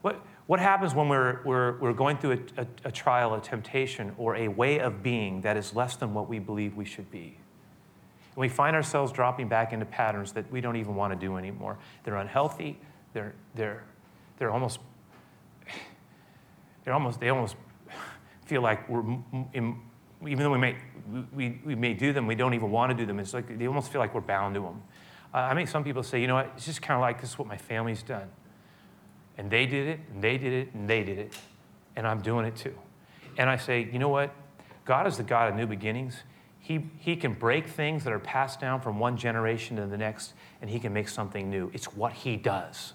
What, 0.01 0.21
what 0.45 0.59
happens 0.59 0.93
when 0.93 1.07
we're, 1.07 1.41
we're, 1.45 1.79
we're 1.79 1.93
going 1.93 2.17
through 2.17 2.43
a, 2.57 2.61
a, 2.61 2.67
a 2.85 2.91
trial, 2.91 3.33
a 3.33 3.39
temptation, 3.39 4.13
or 4.17 4.35
a 4.35 4.49
way 4.49 4.79
of 4.79 5.01
being 5.01 5.41
that 5.41 5.55
is 5.55 5.73
less 5.73 5.95
than 5.95 6.13
what 6.13 6.27
we 6.27 6.37
believe 6.37 6.75
we 6.75 6.85
should 6.85 7.09
be? 7.09 7.37
And 8.35 8.41
we 8.41 8.49
find 8.49 8.75
ourselves 8.75 9.11
dropping 9.11 9.47
back 9.47 9.73
into 9.73 9.85
patterns 9.85 10.31
that 10.33 10.51
we 10.51 10.61
don't 10.61 10.75
even 10.75 10.95
want 10.95 11.13
to 11.13 11.19
do 11.19 11.37
anymore. 11.37 11.77
They're 12.03 12.17
unhealthy. 12.17 12.79
They're, 13.13 13.35
they're, 13.55 13.83
they're 14.37 14.51
almost, 14.51 14.79
they're 16.83 16.93
almost, 16.93 17.19
they 17.19 17.29
almost 17.29 17.55
feel 18.45 18.61
like 18.61 18.89
we're, 18.89 19.03
in, 19.53 19.79
even 20.21 20.39
though 20.39 20.51
we 20.51 20.57
may, 20.57 20.77
we, 21.33 21.59
we 21.63 21.75
may 21.75 21.93
do 21.93 22.13
them, 22.13 22.27
we 22.27 22.35
don't 22.35 22.53
even 22.53 22.71
want 22.71 22.91
to 22.91 22.97
do 22.97 23.05
them. 23.05 23.19
It's 23.19 23.33
like 23.33 23.57
they 23.57 23.67
almost 23.67 23.91
feel 23.91 23.99
like 23.99 24.13
we're 24.13 24.21
bound 24.21 24.55
to 24.55 24.61
them. 24.61 24.81
Uh, 25.33 25.37
I 25.37 25.53
mean, 25.53 25.67
some 25.67 25.83
people 25.83 26.03
say, 26.03 26.21
you 26.21 26.27
know 26.27 26.35
what, 26.35 26.51
it's 26.55 26.65
just 26.65 26.81
kind 26.81 26.95
of 26.95 27.01
like 27.01 27.21
this 27.21 27.31
is 27.31 27.39
what 27.39 27.47
my 27.47 27.57
family's 27.57 28.03
done. 28.03 28.29
And 29.37 29.49
they 29.49 29.65
did 29.65 29.87
it, 29.87 29.99
and 30.13 30.23
they 30.23 30.37
did 30.37 30.53
it, 30.53 30.73
and 30.73 30.87
they 30.87 31.03
did 31.03 31.17
it. 31.17 31.33
And 31.95 32.07
I'm 32.07 32.21
doing 32.21 32.45
it 32.45 32.55
too. 32.55 32.75
And 33.37 33.49
I 33.49 33.57
say, 33.57 33.89
you 33.91 33.99
know 33.99 34.09
what? 34.09 34.33
God 34.85 35.07
is 35.07 35.17
the 35.17 35.23
God 35.23 35.49
of 35.49 35.55
new 35.55 35.65
beginnings. 35.65 36.15
He, 36.63 36.85
he 36.97 37.17
can 37.17 37.33
break 37.33 37.67
things 37.67 38.05
that 38.05 38.13
are 38.13 38.19
passed 38.19 38.61
down 38.61 38.79
from 38.79 38.97
one 38.97 39.17
generation 39.17 39.75
to 39.75 39.85
the 39.85 39.97
next, 39.97 40.33
and 40.61 40.69
he 40.69 40.79
can 40.79 40.93
make 40.93 41.09
something 41.09 41.49
new. 41.49 41.69
It's 41.73 41.93
what 41.93 42.13
he 42.13 42.37
does. 42.37 42.93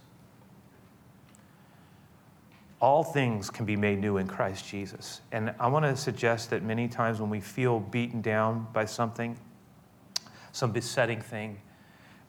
All 2.81 3.05
things 3.05 3.51
can 3.51 3.67
be 3.67 3.77
made 3.77 3.99
new 3.99 4.17
in 4.17 4.27
Christ 4.27 4.67
Jesus. 4.67 5.21
And 5.33 5.55
I 5.61 5.67
want 5.67 5.85
to 5.85 5.95
suggest 5.97 6.49
that 6.49 6.63
many 6.63 6.89
times 6.89 7.21
when 7.21 7.29
we 7.29 7.41
feel 7.41 7.79
beaten 7.79 8.23
down 8.23 8.67
by 8.73 8.87
something, 8.87 9.37
some 10.53 10.73
besetting 10.73 11.21
thing, 11.21 11.61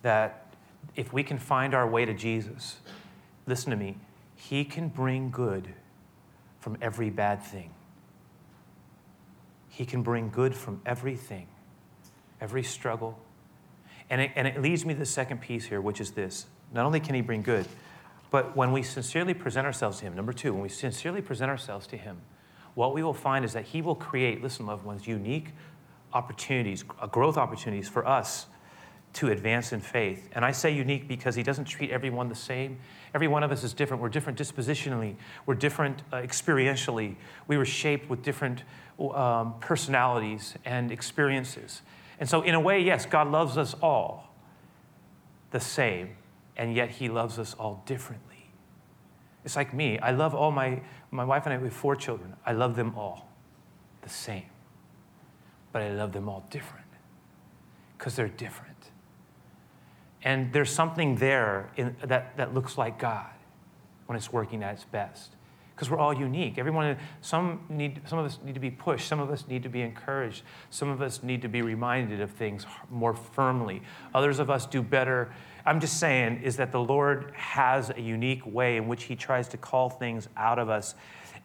that 0.01 0.53
if 0.97 1.13
we 1.13 1.23
can 1.23 1.37
find 1.37 1.73
our 1.73 1.87
way 1.87 2.03
to 2.03 2.13
Jesus, 2.13 2.79
listen 3.47 3.71
to 3.71 3.77
me, 3.77 3.95
he 4.35 4.65
can 4.65 4.89
bring 4.89 5.31
good 5.31 5.69
from 6.59 6.77
every 6.81 7.09
bad 7.09 7.41
thing. 7.41 7.71
He 9.79 9.85
can 9.85 10.03
bring 10.03 10.29
good 10.29 10.53
from 10.53 10.81
everything, 10.85 11.47
every 12.41 12.63
struggle. 12.63 13.17
And 14.09 14.19
it, 14.19 14.31
and 14.35 14.45
it 14.45 14.61
leads 14.61 14.85
me 14.85 14.93
to 14.93 14.99
the 14.99 15.05
second 15.05 15.39
piece 15.39 15.67
here, 15.67 15.79
which 15.79 16.01
is 16.01 16.11
this. 16.11 16.47
Not 16.73 16.85
only 16.85 16.99
can 16.99 17.15
He 17.15 17.21
bring 17.21 17.41
good, 17.41 17.65
but 18.29 18.57
when 18.57 18.73
we 18.73 18.83
sincerely 18.83 19.33
present 19.33 19.65
ourselves 19.65 19.99
to 19.99 20.03
Him, 20.03 20.17
number 20.17 20.33
two, 20.33 20.51
when 20.51 20.61
we 20.61 20.67
sincerely 20.67 21.21
present 21.21 21.49
ourselves 21.49 21.87
to 21.87 21.97
Him, 21.97 22.17
what 22.75 22.93
we 22.93 23.03
will 23.03 23.13
find 23.13 23.45
is 23.45 23.53
that 23.53 23.63
He 23.63 23.81
will 23.81 23.95
create, 23.95 24.43
listen, 24.43 24.65
loved 24.65 24.83
ones, 24.83 25.07
unique 25.07 25.53
opportunities, 26.11 26.83
growth 26.83 27.37
opportunities 27.37 27.87
for 27.87 28.05
us 28.05 28.47
to 29.13 29.29
advance 29.29 29.73
in 29.73 29.81
faith. 29.81 30.29
And 30.33 30.45
I 30.45 30.51
say 30.51 30.71
unique 30.71 31.07
because 31.07 31.35
He 31.35 31.43
doesn't 31.43 31.65
treat 31.65 31.89
everyone 31.91 32.29
the 32.29 32.35
same. 32.35 32.79
Every 33.13 33.27
one 33.27 33.43
of 33.43 33.51
us 33.51 33.63
is 33.63 33.73
different. 33.73 34.03
We're 34.03 34.09
different 34.09 34.37
dispositionally, 34.37 35.15
we're 35.45 35.55
different 35.55 36.03
uh, 36.11 36.17
experientially. 36.17 37.15
We 37.47 37.57
were 37.57 37.65
shaped 37.65 38.09
with 38.09 38.21
different 38.21 38.63
um, 38.99 39.55
personalities 39.59 40.55
and 40.65 40.91
experiences. 40.91 41.81
And 42.19 42.29
so, 42.29 42.41
in 42.41 42.53
a 42.53 42.59
way, 42.59 42.81
yes, 42.81 43.05
God 43.05 43.29
loves 43.29 43.57
us 43.57 43.73
all 43.81 44.33
the 45.51 45.59
same, 45.59 46.15
and 46.57 46.75
yet 46.75 46.89
He 46.89 47.09
loves 47.09 47.39
us 47.39 47.55
all 47.55 47.81
differently. 47.85 48.51
It's 49.45 49.55
like 49.55 49.73
me. 49.73 49.97
I 49.99 50.11
love 50.11 50.35
all 50.35 50.51
my, 50.51 50.81
my 51.11 51.23
wife 51.23 51.45
and 51.45 51.53
I, 51.53 51.57
we 51.57 51.65
have 51.65 51.73
four 51.73 51.95
children. 51.95 52.35
I 52.45 52.51
love 52.51 52.75
them 52.75 52.93
all 52.95 53.29
the 54.01 54.09
same, 54.09 54.45
but 55.71 55.81
I 55.81 55.91
love 55.91 56.11
them 56.11 56.29
all 56.29 56.45
different 56.49 56.85
because 57.97 58.15
they're 58.15 58.27
different. 58.27 58.68
And 60.23 60.51
there's 60.51 60.71
something 60.71 61.15
there 61.15 61.69
in, 61.77 61.95
that, 62.03 62.35
that 62.37 62.53
looks 62.53 62.77
like 62.77 62.99
God 62.99 63.29
when 64.05 64.17
it's 64.17 64.33
working 64.33 64.63
at 64.63 64.73
its 64.73 64.85
best. 64.85 65.35
Because 65.75 65.89
we're 65.89 65.97
all 65.97 66.13
unique. 66.13 66.57
Everyone, 66.57 66.97
some, 67.21 67.61
need, 67.69 68.01
some 68.05 68.19
of 68.19 68.25
us 68.25 68.37
need 68.43 68.53
to 68.55 68.59
be 68.59 68.69
pushed. 68.69 69.07
Some 69.07 69.21
of 69.21 69.29
us 69.29 69.47
need 69.47 69.63
to 69.63 69.69
be 69.69 69.81
encouraged. 69.81 70.43
Some 70.71 70.89
of 70.89 71.01
us 71.01 71.23
need 71.23 71.41
to 71.43 71.47
be 71.47 71.61
reminded 71.61 72.19
of 72.19 72.31
things 72.31 72.65
more 72.89 73.13
firmly. 73.13 73.81
Others 74.13 74.39
of 74.39 74.49
us 74.49 74.65
do 74.65 74.81
better. 74.81 75.31
I'm 75.65 75.79
just 75.79 75.97
saying 75.97 76.41
is 76.43 76.57
that 76.57 76.73
the 76.73 76.81
Lord 76.81 77.31
has 77.33 77.91
a 77.91 78.01
unique 78.01 78.45
way 78.45 78.75
in 78.75 78.89
which 78.89 79.03
He 79.03 79.15
tries 79.15 79.47
to 79.49 79.57
call 79.57 79.89
things 79.89 80.27
out 80.35 80.59
of 80.59 80.67
us. 80.67 80.95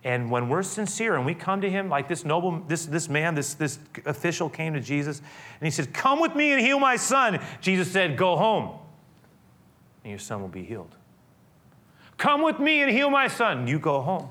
And 0.05 0.31
when 0.31 0.51
we're 0.51 0.63
sincere 0.63 1.17
and 1.17 1.25
we 1.25 1.35
come 1.35 1.63
to 1.63 1.71
him, 1.71 1.89
like 1.89 2.09
this 2.09 2.27
noble, 2.27 2.63
this, 2.69 2.85
this 2.85 3.09
man, 3.09 3.35
this, 3.35 3.55
this 3.55 3.79
official 4.05 4.51
came 4.51 4.75
to 4.75 4.81
Jesus 4.81 5.19
and 5.19 5.67
he 5.67 5.71
said, 5.71 5.95
Come 5.95 6.21
with 6.21 6.37
me 6.37 6.53
and 6.53 6.61
heal 6.61 6.79
my 6.79 6.97
son. 6.97 7.41
Jesus 7.63 7.91
said, 7.91 8.19
Go 8.19 8.37
home 8.37 8.79
and 10.05 10.11
your 10.11 10.19
son 10.19 10.43
will 10.43 10.49
be 10.49 10.63
healed. 10.63 10.95
Come 12.19 12.43
with 12.43 12.61
me 12.61 12.83
and 12.83 12.93
heal 12.93 13.09
my 13.09 13.29
son. 13.29 13.67
You 13.67 13.79
go 13.79 14.03
home 14.03 14.29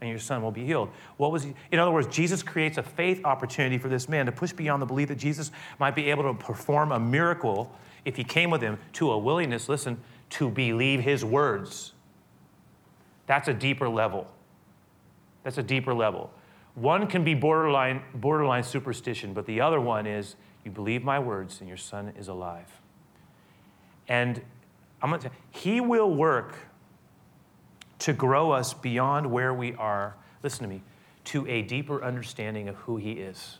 and 0.00 0.08
your 0.08 0.18
son 0.18 0.42
will 0.42 0.50
be 0.50 0.64
healed. 0.64 0.88
What 1.18 1.30
was 1.30 1.42
he? 1.42 1.54
In 1.70 1.78
other 1.78 1.90
words, 1.90 2.08
Jesus 2.08 2.42
creates 2.42 2.78
a 2.78 2.82
faith 2.82 3.22
opportunity 3.24 3.76
for 3.76 3.88
this 3.88 4.08
man 4.08 4.24
to 4.24 4.32
push 4.32 4.52
beyond 4.52 4.80
the 4.80 4.86
belief 4.86 5.08
that 5.08 5.18
Jesus 5.18 5.52
might 5.78 5.94
be 5.94 6.10
able 6.10 6.22
to 6.22 6.34
perform 6.34 6.92
a 6.92 6.98
miracle 6.98 7.70
if 8.06 8.16
he 8.16 8.24
came 8.24 8.48
with 8.48 8.62
him 8.62 8.78
to 8.94 9.10
a 9.10 9.18
willingness, 9.18 9.68
listen, 9.68 10.00
to 10.30 10.48
believe 10.48 11.00
his 11.00 11.22
words. 11.22 11.92
That's 13.26 13.48
a 13.48 13.54
deeper 13.54 13.88
level. 13.88 14.26
That's 15.42 15.58
a 15.58 15.62
deeper 15.62 15.94
level. 15.94 16.30
One 16.74 17.06
can 17.06 17.24
be 17.24 17.34
borderline, 17.34 18.02
borderline 18.14 18.62
superstition, 18.62 19.32
but 19.32 19.46
the 19.46 19.60
other 19.60 19.80
one 19.80 20.06
is 20.06 20.36
you 20.64 20.70
believe 20.70 21.02
my 21.02 21.18
words 21.18 21.60
and 21.60 21.68
your 21.68 21.76
son 21.76 22.12
is 22.18 22.28
alive. 22.28 22.80
And 24.08 24.42
I'm 25.02 25.10
going 25.10 25.20
to 25.22 25.28
say 25.28 25.34
he 25.50 25.80
will 25.80 26.14
work 26.14 26.56
to 28.00 28.12
grow 28.12 28.50
us 28.50 28.74
beyond 28.74 29.30
where 29.30 29.52
we 29.52 29.74
are, 29.74 30.16
listen 30.42 30.62
to 30.62 30.68
me, 30.68 30.82
to 31.24 31.46
a 31.48 31.62
deeper 31.62 32.02
understanding 32.02 32.68
of 32.68 32.76
who 32.76 32.96
he 32.96 33.12
is. 33.12 33.58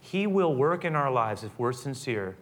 He 0.00 0.26
will 0.26 0.54
work 0.54 0.84
in 0.84 0.94
our 0.94 1.10
lives 1.10 1.44
if 1.44 1.58
we're 1.58 1.72
sincere 1.72 2.36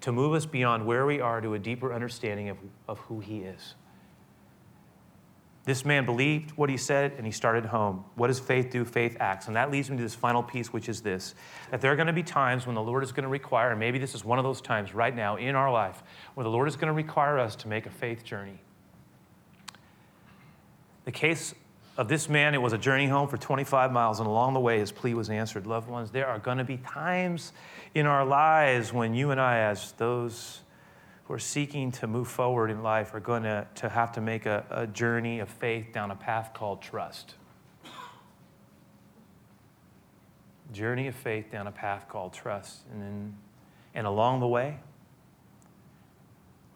to 0.00 0.12
move 0.12 0.34
us 0.34 0.46
beyond 0.46 0.86
where 0.86 1.04
we 1.04 1.20
are 1.20 1.40
to 1.40 1.54
a 1.54 1.58
deeper 1.58 1.92
understanding 1.92 2.48
of, 2.48 2.56
of 2.86 2.98
who 3.00 3.20
he 3.20 3.40
is. 3.40 3.74
This 5.68 5.84
man 5.84 6.06
believed 6.06 6.52
what 6.52 6.70
he 6.70 6.78
said 6.78 7.12
and 7.18 7.26
he 7.26 7.30
started 7.30 7.66
home. 7.66 8.02
What 8.14 8.28
does 8.28 8.40
faith 8.40 8.70
do? 8.70 8.86
Faith 8.86 9.18
acts. 9.20 9.48
And 9.48 9.56
that 9.56 9.70
leads 9.70 9.90
me 9.90 9.98
to 9.98 10.02
this 10.02 10.14
final 10.14 10.42
piece, 10.42 10.72
which 10.72 10.88
is 10.88 11.02
this 11.02 11.34
that 11.70 11.82
there 11.82 11.92
are 11.92 11.94
going 11.94 12.06
to 12.06 12.14
be 12.14 12.22
times 12.22 12.64
when 12.64 12.74
the 12.74 12.80
Lord 12.80 13.04
is 13.04 13.12
going 13.12 13.24
to 13.24 13.28
require, 13.28 13.72
and 13.72 13.78
maybe 13.78 13.98
this 13.98 14.14
is 14.14 14.24
one 14.24 14.38
of 14.38 14.46
those 14.46 14.62
times 14.62 14.94
right 14.94 15.14
now 15.14 15.36
in 15.36 15.54
our 15.54 15.70
life, 15.70 16.02
where 16.32 16.44
the 16.44 16.48
Lord 16.48 16.68
is 16.68 16.76
going 16.76 16.86
to 16.86 16.94
require 16.94 17.38
us 17.38 17.54
to 17.56 17.68
make 17.68 17.84
a 17.84 17.90
faith 17.90 18.24
journey. 18.24 18.58
The 21.04 21.12
case 21.12 21.54
of 21.98 22.08
this 22.08 22.30
man, 22.30 22.54
it 22.54 22.62
was 22.62 22.72
a 22.72 22.78
journey 22.78 23.06
home 23.06 23.28
for 23.28 23.36
25 23.36 23.92
miles, 23.92 24.20
and 24.20 24.26
along 24.26 24.54
the 24.54 24.60
way, 24.60 24.78
his 24.78 24.90
plea 24.90 25.12
was 25.12 25.28
answered. 25.28 25.66
Loved 25.66 25.90
ones, 25.90 26.10
there 26.10 26.28
are 26.28 26.38
going 26.38 26.56
to 26.56 26.64
be 26.64 26.78
times 26.78 27.52
in 27.94 28.06
our 28.06 28.24
lives 28.24 28.90
when 28.90 29.12
you 29.12 29.32
and 29.32 29.38
I, 29.38 29.58
as 29.58 29.92
those 29.98 30.62
who 31.28 31.34
are 31.34 31.38
seeking 31.38 31.92
to 31.92 32.06
move 32.06 32.26
forward 32.26 32.70
in 32.70 32.82
life 32.82 33.12
are 33.12 33.20
going 33.20 33.42
to, 33.42 33.66
to 33.74 33.90
have 33.90 34.10
to 34.12 34.20
make 34.20 34.46
a, 34.46 34.64
a 34.70 34.86
journey 34.86 35.40
of 35.40 35.48
faith 35.48 35.92
down 35.92 36.10
a 36.10 36.16
path 36.16 36.54
called 36.54 36.80
trust. 36.80 37.34
Journey 40.72 41.06
of 41.06 41.14
faith 41.14 41.50
down 41.52 41.66
a 41.66 41.72
path 41.72 42.08
called 42.08 42.32
trust. 42.32 42.80
And, 42.90 43.02
then, 43.02 43.36
and 43.94 44.06
along 44.06 44.40
the 44.40 44.48
way, 44.48 44.78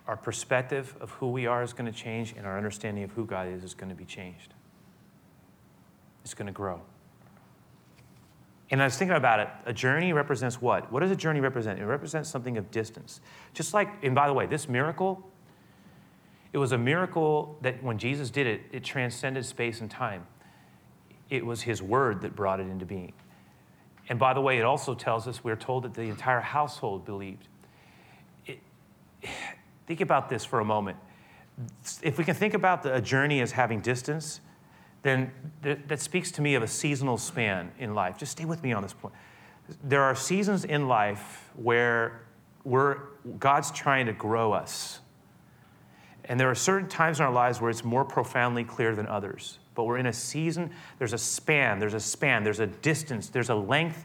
our 0.07 0.19
perspective 0.19 0.95
of 1.01 1.11
who 1.13 1.31
we 1.31 1.47
are 1.47 1.63
is 1.63 1.73
going 1.73 1.91
to 1.91 1.99
change, 1.99 2.35
and 2.37 2.47
our 2.47 2.57
understanding 2.57 3.05
of 3.05 3.13
who 3.13 3.25
God 3.25 3.49
is 3.49 3.65
is 3.65 3.73
going 3.73 3.89
to 3.89 3.95
be 3.95 4.05
changed. 4.05 4.53
It's 6.25 6.35
going 6.35 6.47
to 6.47 6.53
grow. 6.53 6.83
And 8.73 8.81
I 8.81 8.87
was 8.87 8.97
thinking 8.97 9.17
about 9.17 9.39
it. 9.39 9.49
A 9.67 9.73
journey 9.73 10.15
represents 10.15 10.61
what? 10.61 10.91
What 10.91 11.01
does 11.01 11.11
a 11.11 11.17
journey 11.17 11.41
represent? 11.41 11.79
It 11.79 11.85
represents 11.85 12.31
something 12.31 12.57
of 12.57 12.71
distance. 12.71 13.21
Just 13.53 13.75
like, 13.75 13.91
and 14.03 14.15
by 14.15 14.27
the 14.27 14.33
way, 14.33 14.47
this 14.47 14.67
miracle, 14.67 15.31
it 16.55 16.59
was 16.59 16.73
a 16.73 16.79
miracle 16.79 17.59
that 17.61 17.83
when 17.83 17.99
Jesus 17.99 18.31
did 18.31 18.47
it, 18.47 18.63
it 18.73 18.83
transcended 18.83 19.45
space 19.45 19.83
and 19.83 19.91
time. 19.91 20.27
It 21.29 21.45
was 21.45 21.61
his 21.61 21.83
word 21.83 22.23
that 22.23 22.35
brought 22.35 22.61
it 22.61 22.67
into 22.67 22.87
being. 22.87 23.13
And 24.09 24.19
by 24.19 24.33
the 24.33 24.41
way, 24.41 24.59
it 24.59 24.65
also 24.65 24.95
tells 24.95 25.29
us 25.29 25.45
we're 25.45 25.55
told 25.55 25.85
that 25.85 25.93
the 25.93 26.03
entire 26.03 26.41
household 26.41 27.05
believed. 27.05 27.49
It, 28.47 28.59
think 29.87 30.01
about 30.01 30.31
this 30.31 30.47
for 30.47 30.61
a 30.61 30.65
moment. 30.65 30.97
If 32.03 32.17
we 32.17 32.25
can 32.25 32.35
think 32.35 32.55
about 32.55 32.83
the, 32.83 32.95
a 32.95 33.03
journey 33.03 33.43
as 33.43 33.53
having 33.53 33.83
distance, 33.83 34.41
then 35.03 35.33
that 35.63 36.01
speaks 36.01 36.31
to 36.33 36.43
me 36.43 36.55
of 36.55 36.63
a 36.63 36.69
seasonal 36.69 37.19
span 37.19 37.73
in 37.79 37.95
life. 37.95 38.19
Just 38.19 38.33
stay 38.33 38.45
with 38.45 38.63
me 38.63 38.73
on 38.73 38.83
this 38.83 38.93
point. 38.93 39.15
There 39.83 40.03
are 40.03 40.15
seasons 40.15 40.65
in 40.65 40.87
life 40.87 41.51
where 41.57 42.23
we're, 42.65 42.99
God's 43.39 43.71
trying 43.71 44.07
to 44.07 44.13
grow 44.13 44.53
us. 44.53 45.01
And 46.27 46.39
there 46.39 46.49
are 46.49 46.55
certain 46.55 46.89
times 46.89 47.19
in 47.19 47.27
our 47.27 47.33
lives 47.33 47.61
where 47.61 47.71
it's 47.71 47.83
more 47.83 48.05
profoundly 48.05 48.63
clear 48.63 48.95
than 48.95 49.07
others. 49.09 49.59
But 49.75 49.85
we're 49.85 49.99
in 49.99 50.07
a 50.07 50.13
season, 50.13 50.71
there's 50.99 51.15
a 51.15 51.19
span, 51.19 51.79
there's 51.79 51.95
a 51.95 52.01
span, 52.01 52.45
there's 52.45 52.61
a 52.61 52.67
distance, 52.67 53.29
there's 53.29 53.51
a 53.51 53.55
length 53.55 54.05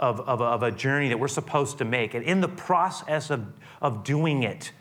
of, 0.00 0.20
of, 0.20 0.40
of 0.40 0.62
a 0.64 0.72
journey 0.72 1.08
that 1.08 1.18
we're 1.18 1.28
supposed 1.28 1.78
to 1.78 1.84
make. 1.84 2.14
And 2.14 2.24
in 2.24 2.40
the 2.40 2.48
process 2.48 3.30
of, 3.30 3.46
of 3.80 4.02
doing 4.02 4.42
it, 4.42 4.72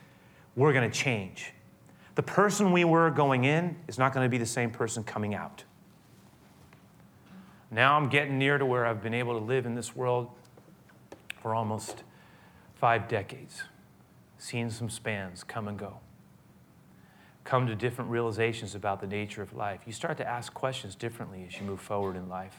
we're 0.55 0.73
going 0.73 0.89
to 0.89 0.97
change. 0.97 1.53
The 2.15 2.23
person 2.23 2.71
we 2.71 2.83
were 2.83 3.09
going 3.09 3.45
in 3.45 3.77
is 3.87 3.97
not 3.97 4.13
going 4.13 4.25
to 4.25 4.29
be 4.29 4.37
the 4.37 4.45
same 4.45 4.71
person 4.71 5.03
coming 5.03 5.33
out. 5.33 5.63
Now 7.69 7.95
I'm 7.95 8.09
getting 8.09 8.37
near 8.37 8.57
to 8.57 8.65
where 8.65 8.85
I've 8.85 9.01
been 9.01 9.13
able 9.13 9.39
to 9.39 9.45
live 9.45 9.65
in 9.65 9.75
this 9.75 9.95
world 9.95 10.29
for 11.41 11.55
almost 11.55 12.03
five 12.75 13.07
decades, 13.07 13.63
seen 14.37 14.69
some 14.69 14.89
spans 14.89 15.43
come 15.43 15.67
and 15.67 15.79
go, 15.79 15.99
come 17.45 17.65
to 17.67 17.75
different 17.75 18.11
realizations 18.11 18.75
about 18.75 18.99
the 18.99 19.07
nature 19.07 19.41
of 19.41 19.53
life. 19.53 19.81
You 19.85 19.93
start 19.93 20.17
to 20.17 20.27
ask 20.27 20.53
questions 20.53 20.95
differently 20.95 21.45
as 21.47 21.57
you 21.59 21.65
move 21.65 21.79
forward 21.79 22.17
in 22.17 22.27
life. 22.27 22.57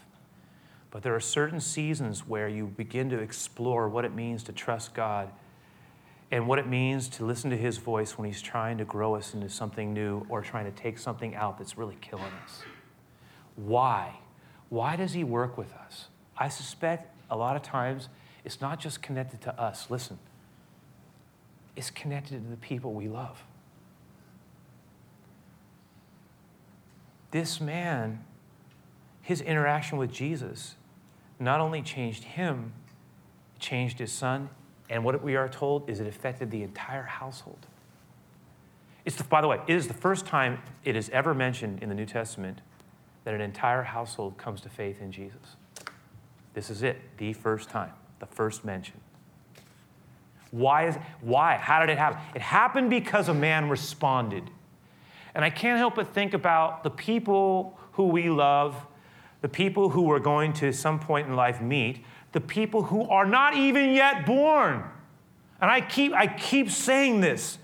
But 0.89 1.03
there 1.03 1.15
are 1.15 1.19
certain 1.19 1.59
seasons 1.59 2.27
where 2.27 2.47
you 2.47 2.67
begin 2.67 3.09
to 3.11 3.19
explore 3.19 3.87
what 3.89 4.05
it 4.05 4.13
means 4.13 4.43
to 4.43 4.51
trust 4.51 4.93
God 4.93 5.31
and 6.33 6.47
what 6.47 6.57
it 6.57 6.65
means 6.65 7.09
to 7.09 7.23
listen 7.23 7.51
to 7.51 7.55
his 7.55 7.77
voice 7.77 8.17
when 8.17 8.25
he's 8.25 8.41
trying 8.41 8.79
to 8.79 8.83
grow 8.83 9.13
us 9.13 9.35
into 9.35 9.47
something 9.47 9.93
new 9.93 10.25
or 10.29 10.41
trying 10.41 10.65
to 10.65 10.71
take 10.71 10.97
something 10.97 11.35
out 11.35 11.59
that's 11.59 11.77
really 11.77 11.95
killing 12.01 12.33
us. 12.43 12.63
Why? 13.55 14.15
Why 14.69 14.95
does 14.95 15.13
he 15.13 15.23
work 15.23 15.59
with 15.59 15.71
us? 15.75 16.07
I 16.35 16.49
suspect 16.49 17.15
a 17.29 17.37
lot 17.37 17.55
of 17.55 17.61
times 17.61 18.09
it's 18.43 18.59
not 18.61 18.79
just 18.79 19.03
connected 19.03 19.41
to 19.41 19.61
us. 19.61 19.91
Listen, 19.91 20.17
it's 21.75 21.91
connected 21.91 22.43
to 22.43 22.49
the 22.49 22.57
people 22.57 22.93
we 22.93 23.07
love. 23.07 23.43
This 27.29 27.61
man, 27.61 28.23
his 29.21 29.39
interaction 29.39 29.99
with 29.99 30.11
Jesus, 30.11 30.77
not 31.39 31.59
only 31.59 31.83
changed 31.83 32.23
him, 32.23 32.73
changed 33.59 33.99
his 33.99 34.11
son, 34.11 34.49
and 34.93 35.03
what 35.03 35.23
we 35.23 35.35
are 35.35 35.49
told 35.49 35.89
is 35.89 35.99
it 35.99 36.05
affected 36.05 36.51
the 36.51 36.61
entire 36.61 37.01
household. 37.01 37.65
It's 39.05 39.15
the, 39.15 39.23
by 39.23 39.41
the 39.41 39.47
way, 39.47 39.59
it 39.67 39.75
is 39.75 39.87
the 39.87 39.93
first 39.95 40.27
time 40.27 40.61
it 40.85 40.95
is 40.95 41.09
ever 41.09 41.33
mentioned 41.33 41.81
in 41.81 41.89
the 41.89 41.95
New 41.95 42.05
Testament 42.05 42.61
that 43.23 43.33
an 43.33 43.41
entire 43.41 43.81
household 43.81 44.37
comes 44.37 44.61
to 44.61 44.69
faith 44.69 45.01
in 45.01 45.11
Jesus. 45.11 45.57
This 46.53 46.69
is 46.69 46.83
it, 46.83 47.01
the 47.17 47.33
first 47.33 47.71
time, 47.71 47.89
the 48.19 48.27
first 48.27 48.63
mention. 48.63 48.99
Why 50.51 50.85
is 50.85 50.95
why? 51.21 51.55
How 51.55 51.79
did 51.79 51.89
it 51.89 51.97
happen? 51.97 52.19
It 52.35 52.43
happened 52.43 52.91
because 52.91 53.29
a 53.29 53.33
man 53.33 53.69
responded. 53.69 54.51
And 55.33 55.43
I 55.43 55.49
can't 55.49 55.79
help 55.79 55.95
but 55.95 56.13
think 56.13 56.35
about 56.35 56.83
the 56.83 56.91
people 56.91 57.79
who 57.93 58.09
we 58.09 58.29
love, 58.29 58.85
the 59.41 59.49
people 59.49 59.89
who 59.89 60.03
we're 60.03 60.19
going 60.19 60.53
to 60.53 60.71
some 60.71 60.99
point 60.99 61.27
in 61.27 61.35
life 61.35 61.59
meet, 61.61 62.05
the 62.33 62.41
people 62.41 62.83
who 62.83 63.07
are 63.07 63.25
not 63.25 63.55
even 63.55 63.91
yet 63.91 64.25
born. 64.25 64.83
And 65.61 65.71
I 65.71 65.81
keep 65.81 66.13
I 66.13 66.27
keep 66.27 66.69
saying 66.69 67.21
this 67.21 67.57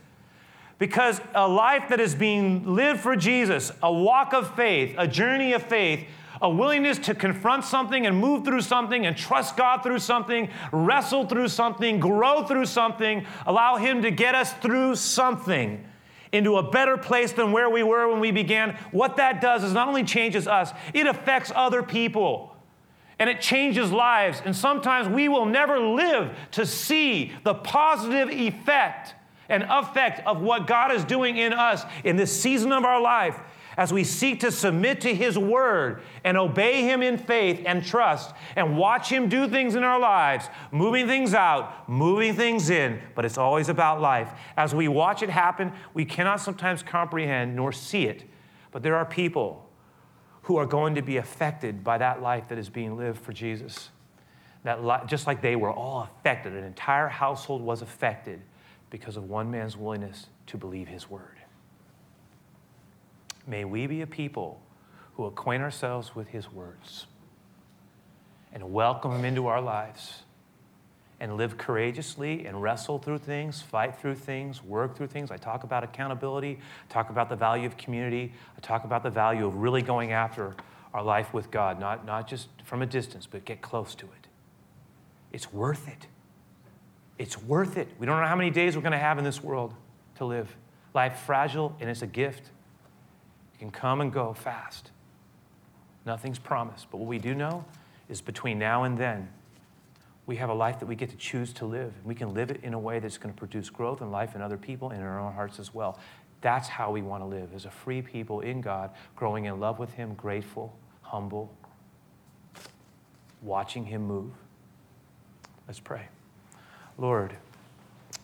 because 0.77 1.19
a 1.35 1.47
life 1.47 1.89
that 1.89 1.99
is 1.99 2.15
being 2.15 2.75
lived 2.75 3.01
for 3.01 3.15
Jesus, 3.15 3.71
a 3.83 3.91
walk 3.91 4.33
of 4.33 4.55
faith, 4.55 4.95
a 4.97 5.07
journey 5.07 5.51
of 5.51 5.63
faith, 5.63 6.07
a 6.41 6.49
willingness 6.49 6.97
to 6.99 7.13
confront 7.13 7.65
something 7.65 8.05
and 8.05 8.17
move 8.17 8.45
through 8.45 8.61
something 8.61 9.05
and 9.05 9.17
trust 9.17 9.57
God 9.57 9.83
through 9.83 9.99
something, 9.99 10.49
wrestle 10.71 11.25
through 11.25 11.49
something, 11.49 11.99
grow 11.99 12.43
through 12.43 12.65
something, 12.65 13.25
allow 13.45 13.75
Him 13.75 14.01
to 14.03 14.11
get 14.11 14.35
us 14.35 14.53
through 14.53 14.95
something 14.95 15.83
into 16.31 16.57
a 16.57 16.71
better 16.71 16.95
place 16.95 17.31
than 17.31 17.51
where 17.51 17.69
we 17.69 17.83
were 17.83 18.07
when 18.07 18.19
we 18.19 18.31
began. 18.31 18.77
What 18.91 19.17
that 19.17 19.41
does 19.41 19.63
is 19.63 19.73
not 19.73 19.87
only 19.87 20.03
changes 20.03 20.47
us, 20.47 20.71
it 20.93 21.07
affects 21.07 21.51
other 21.53 21.83
people. 21.83 22.55
And 23.19 23.29
it 23.29 23.41
changes 23.41 23.91
lives. 23.91 24.41
And 24.43 24.55
sometimes 24.55 25.07
we 25.07 25.27
will 25.27 25.45
never 25.45 25.79
live 25.79 26.35
to 26.51 26.65
see 26.65 27.33
the 27.43 27.53
positive 27.53 28.29
effect 28.29 29.13
and 29.49 29.65
effect 29.69 30.25
of 30.25 30.41
what 30.41 30.67
God 30.67 30.91
is 30.93 31.03
doing 31.03 31.37
in 31.37 31.53
us 31.53 31.83
in 32.03 32.15
this 32.15 32.41
season 32.41 32.71
of 32.71 32.85
our 32.85 33.01
life 33.01 33.39
as 33.79 33.93
we 33.93 34.03
seek 34.03 34.41
to 34.41 34.51
submit 34.51 34.99
to 35.01 35.15
His 35.15 35.37
word 35.37 36.01
and 36.25 36.37
obey 36.37 36.83
Him 36.83 37.01
in 37.01 37.17
faith 37.17 37.63
and 37.65 37.83
trust 37.83 38.35
and 38.57 38.77
watch 38.77 39.09
Him 39.09 39.29
do 39.29 39.47
things 39.47 39.75
in 39.75 39.83
our 39.83 39.99
lives, 39.99 40.49
moving 40.71 41.07
things 41.07 41.33
out, 41.33 41.87
moving 41.87 42.35
things 42.35 42.69
in, 42.69 42.99
but 43.15 43.23
it's 43.23 43.37
always 43.37 43.69
about 43.69 44.01
life. 44.01 44.31
As 44.57 44.75
we 44.75 44.89
watch 44.89 45.23
it 45.23 45.29
happen, 45.29 45.71
we 45.93 46.03
cannot 46.03 46.41
sometimes 46.41 46.83
comprehend 46.83 47.55
nor 47.55 47.71
see 47.71 48.05
it, 48.05 48.25
but 48.71 48.83
there 48.83 48.97
are 48.97 49.05
people 49.05 49.68
who 50.49 50.57
are 50.57 50.65
going 50.65 50.95
to 50.95 51.03
be 51.03 51.17
affected 51.17 51.83
by 51.83 51.95
that 51.99 52.23
life 52.23 52.47
that 52.47 52.57
is 52.57 52.69
being 52.69 52.97
lived 52.97 53.19
for 53.19 53.31
Jesus. 53.31 53.91
That 54.63 54.83
li- 54.83 54.97
just 55.05 55.27
like 55.27 55.43
they 55.43 55.55
were 55.55 55.71
all 55.71 56.01
affected, 56.01 56.53
an 56.53 56.63
entire 56.63 57.07
household 57.07 57.61
was 57.61 57.83
affected 57.83 58.41
because 58.89 59.15
of 59.15 59.25
one 59.25 59.51
man's 59.51 59.77
willingness 59.77 60.25
to 60.47 60.57
believe 60.57 60.87
his 60.87 61.07
word. 61.07 61.37
May 63.45 63.63
we 63.63 63.85
be 63.85 64.01
a 64.01 64.07
people 64.07 64.59
who 65.13 65.25
acquaint 65.25 65.61
ourselves 65.61 66.15
with 66.15 66.29
his 66.29 66.51
words 66.51 67.05
and 68.51 68.73
welcome 68.73 69.11
him 69.11 69.25
into 69.25 69.45
our 69.45 69.61
lives 69.61 70.23
and 71.19 71.35
live 71.35 71.57
courageously 71.57 72.45
and 72.45 72.61
wrestle 72.61 72.97
through 72.97 73.17
things, 73.17 73.61
fight 73.61 73.95
through 73.99 74.15
things, 74.15 74.63
work 74.63 74.95
through 74.95 75.07
things. 75.07 75.31
I 75.31 75.37
talk 75.37 75.63
about 75.63 75.83
accountability, 75.83 76.59
talk 76.87 77.09
about 77.09 77.29
the 77.29 77.35
value 77.35 77.65
of 77.65 77.77
community, 77.77 78.31
I 78.57 78.61
talk 78.61 78.85
about 78.85 79.03
the 79.03 79.09
value 79.09 79.45
of 79.45 79.55
really 79.55 79.81
going 79.81 80.11
after 80.11 80.55
our 80.93 81.03
life 81.03 81.33
with 81.33 81.51
God, 81.51 81.79
not, 81.79 82.05
not 82.05 82.27
just 82.27 82.47
from 82.63 82.81
a 82.81 82.85
distance, 82.85 83.27
but 83.27 83.45
get 83.45 83.61
close 83.61 83.95
to 83.95 84.05
it. 84.05 84.27
It's 85.31 85.51
worth 85.53 85.87
it. 85.87 86.07
It's 87.17 87.41
worth 87.41 87.77
it. 87.77 87.89
We 87.99 88.05
don't 88.05 88.19
know 88.19 88.27
how 88.27 88.35
many 88.35 88.49
days 88.49 88.75
we're 88.75 88.81
going 88.81 88.93
to 88.93 88.97
have 88.97 89.17
in 89.17 89.23
this 89.23 89.43
world 89.43 89.73
to 90.15 90.25
live. 90.25 90.55
Life 90.93 91.19
fragile 91.25 91.75
and 91.79 91.89
it's 91.89 92.01
a 92.01 92.07
gift. 92.07 92.49
It 93.53 93.59
can 93.59 93.71
come 93.71 94.01
and 94.01 94.11
go 94.11 94.33
fast. 94.33 94.91
Nothing's 96.05 96.39
promised. 96.39 96.87
But 96.89 96.97
what 96.97 97.07
we 97.07 97.19
do 97.19 97.35
know 97.35 97.65
is 98.07 98.21
between 98.21 98.57
now 98.57 98.83
and 98.83 98.97
then, 98.97 99.29
we 100.29 100.35
have 100.35 100.51
a 100.51 100.53
life 100.53 100.77
that 100.79 100.85
we 100.85 100.93
get 100.93 101.09
to 101.09 101.15
choose 101.15 101.51
to 101.53 101.65
live. 101.65 101.91
We 102.05 102.13
can 102.13 102.35
live 102.35 102.51
it 102.51 102.59
in 102.61 102.75
a 102.75 102.79
way 102.79 102.99
that's 102.99 103.17
going 103.17 103.33
to 103.33 103.37
produce 103.37 103.71
growth 103.71 104.01
and 104.01 104.11
life 104.11 104.35
in 104.35 104.43
other 104.43 104.57
people 104.57 104.91
and 104.91 104.99
in 104.99 105.03
our 105.07 105.19
own 105.19 105.33
hearts 105.33 105.57
as 105.57 105.73
well. 105.73 105.97
That's 106.41 106.69
how 106.69 106.91
we 106.91 107.01
want 107.01 107.23
to 107.23 107.25
live 107.25 107.49
as 107.55 107.65
a 107.65 107.71
free 107.71 108.03
people 108.03 108.41
in 108.41 108.61
God, 108.61 108.91
growing 109.15 109.45
in 109.45 109.59
love 109.59 109.79
with 109.79 109.91
Him, 109.95 110.13
grateful, 110.13 110.77
humble, 111.01 111.51
watching 113.41 113.83
Him 113.83 114.03
move. 114.03 114.31
Let's 115.67 115.79
pray. 115.79 116.07
Lord, 116.99 117.35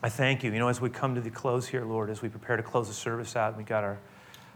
I 0.04 0.10
thank 0.10 0.44
you. 0.44 0.52
You 0.52 0.60
know, 0.60 0.68
as 0.68 0.80
we 0.80 0.92
come 0.92 1.16
to 1.16 1.22
the 1.22 1.32
close 1.32 1.68
here, 1.68 1.86
Lord, 1.86 2.12
as 2.12 2.22
we 2.22 2.30
prepare 2.30 2.56
to 2.56 2.62
close 2.62 2.88
the 2.88 2.94
service 2.94 3.36
out, 3.36 3.58
we 3.58 3.64
got 3.64 3.84
our 3.84 3.98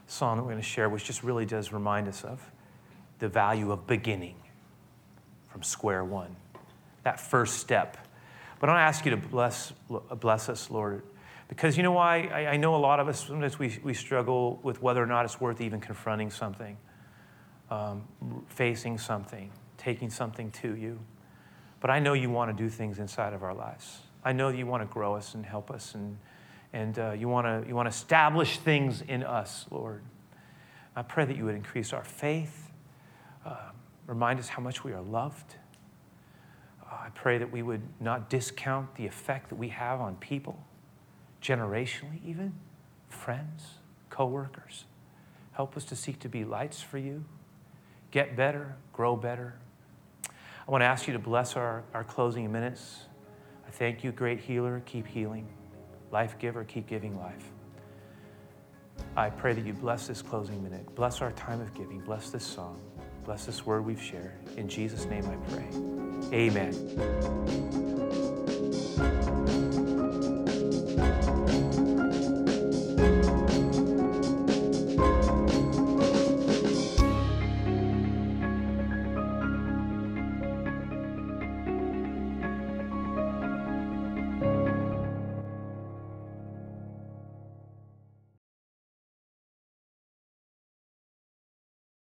song 0.05 0.37
that 0.37 0.43
we're 0.43 0.51
going 0.51 0.61
to 0.61 0.69
share, 0.69 0.87
which 0.87 1.03
just 1.03 1.23
really 1.23 1.47
does 1.47 1.73
remind 1.73 2.07
us 2.07 2.23
of 2.23 2.39
the 3.17 3.27
value 3.27 3.71
of 3.71 3.87
beginning 3.87 4.35
from 5.47 5.63
square 5.63 6.03
one, 6.03 6.35
that 7.09 7.19
first 7.19 7.57
step. 7.57 7.97
But 8.59 8.69
I 8.69 8.73
want 8.73 8.81
to 8.81 8.87
ask 8.87 9.03
you 9.03 9.11
to 9.11 9.17
bless, 9.17 9.73
bless 10.19 10.47
us, 10.47 10.69
Lord, 10.69 11.01
because 11.47 11.75
you 11.75 11.81
know 11.81 11.93
why? 11.93 12.29
I, 12.31 12.53
I 12.53 12.57
know 12.57 12.75
a 12.75 12.77
lot 12.77 12.99
of 12.99 13.07
us, 13.07 13.25
sometimes 13.25 13.57
we, 13.57 13.79
we 13.83 13.95
struggle 13.95 14.59
with 14.61 14.79
whether 14.83 15.01
or 15.01 15.07
not 15.07 15.25
it's 15.25 15.41
worth 15.41 15.59
even 15.59 15.79
confronting 15.79 16.29
something, 16.29 16.77
um, 17.71 18.03
facing 18.47 18.99
something, 18.99 19.49
taking 19.79 20.11
something 20.11 20.51
to 20.51 20.75
you. 20.75 20.99
But 21.79 21.89
I 21.89 21.97
know 21.97 22.13
you 22.13 22.29
want 22.29 22.55
to 22.55 22.63
do 22.63 22.69
things 22.69 22.99
inside 22.99 23.33
of 23.33 23.41
our 23.41 23.55
lives. 23.55 24.01
I 24.23 24.31
know 24.33 24.49
you 24.49 24.67
want 24.67 24.83
to 24.83 24.93
grow 24.93 25.15
us 25.15 25.33
and 25.33 25.43
help 25.43 25.71
us, 25.71 25.95
and, 25.95 26.15
and 26.73 26.99
uh, 26.99 27.11
you, 27.13 27.27
want 27.27 27.47
to, 27.47 27.67
you 27.67 27.73
want 27.73 27.87
to 27.87 27.95
establish 27.97 28.59
things 28.59 29.01
in 29.01 29.23
us, 29.23 29.65
Lord. 29.71 30.03
I 30.95 31.01
pray 31.01 31.25
that 31.25 31.35
you 31.35 31.45
would 31.45 31.55
increase 31.55 31.91
our 31.91 32.03
faith, 32.03 32.71
uh, 33.43 33.71
remind 34.05 34.39
us 34.39 34.47
how 34.47 34.61
much 34.61 34.83
we 34.83 34.91
are 34.91 35.01
loved. 35.01 35.55
I 37.09 37.11
pray 37.11 37.39
that 37.39 37.51
we 37.51 37.63
would 37.63 37.81
not 37.99 38.29
discount 38.29 38.93
the 38.93 39.07
effect 39.07 39.49
that 39.49 39.55
we 39.55 39.69
have 39.69 39.99
on 39.99 40.15
people, 40.17 40.63
generationally, 41.41 42.23
even 42.23 42.53
friends, 43.07 43.79
coworkers. 44.11 44.85
Help 45.53 45.75
us 45.75 45.85
to 45.85 45.95
seek 45.95 46.19
to 46.19 46.29
be 46.29 46.45
lights 46.45 46.83
for 46.83 46.99
you, 46.99 47.25
get 48.11 48.35
better, 48.35 48.75
grow 48.93 49.15
better. 49.15 49.55
I 50.27 50.71
want 50.71 50.83
to 50.83 50.85
ask 50.85 51.07
you 51.07 51.13
to 51.13 51.19
bless 51.19 51.55
our, 51.55 51.83
our 51.95 52.03
closing 52.03 52.51
minutes. 52.51 53.05
I 53.67 53.71
thank 53.71 54.03
you, 54.03 54.11
great 54.11 54.39
healer. 54.39 54.83
Keep 54.85 55.07
healing. 55.07 55.47
Life 56.11 56.37
giver, 56.37 56.63
keep 56.63 56.85
giving 56.85 57.19
life. 57.19 57.51
I 59.15 59.31
pray 59.31 59.53
that 59.53 59.65
you 59.65 59.73
bless 59.73 60.05
this 60.05 60.21
closing 60.21 60.61
minute. 60.61 60.93
Bless 60.93 61.21
our 61.21 61.31
time 61.31 61.59
of 61.59 61.73
giving. 61.73 62.01
Bless 62.01 62.29
this 62.29 62.45
song. 62.45 62.79
Bless 63.29 63.45
this 63.45 63.63
word 63.63 63.85
we've 63.85 64.01
shared. 64.01 64.31
In 64.57 64.67
Jesus' 64.67 65.05
name 65.05 65.23
I 65.27 65.35
pray. 65.51 65.67
Amen. 66.33 66.73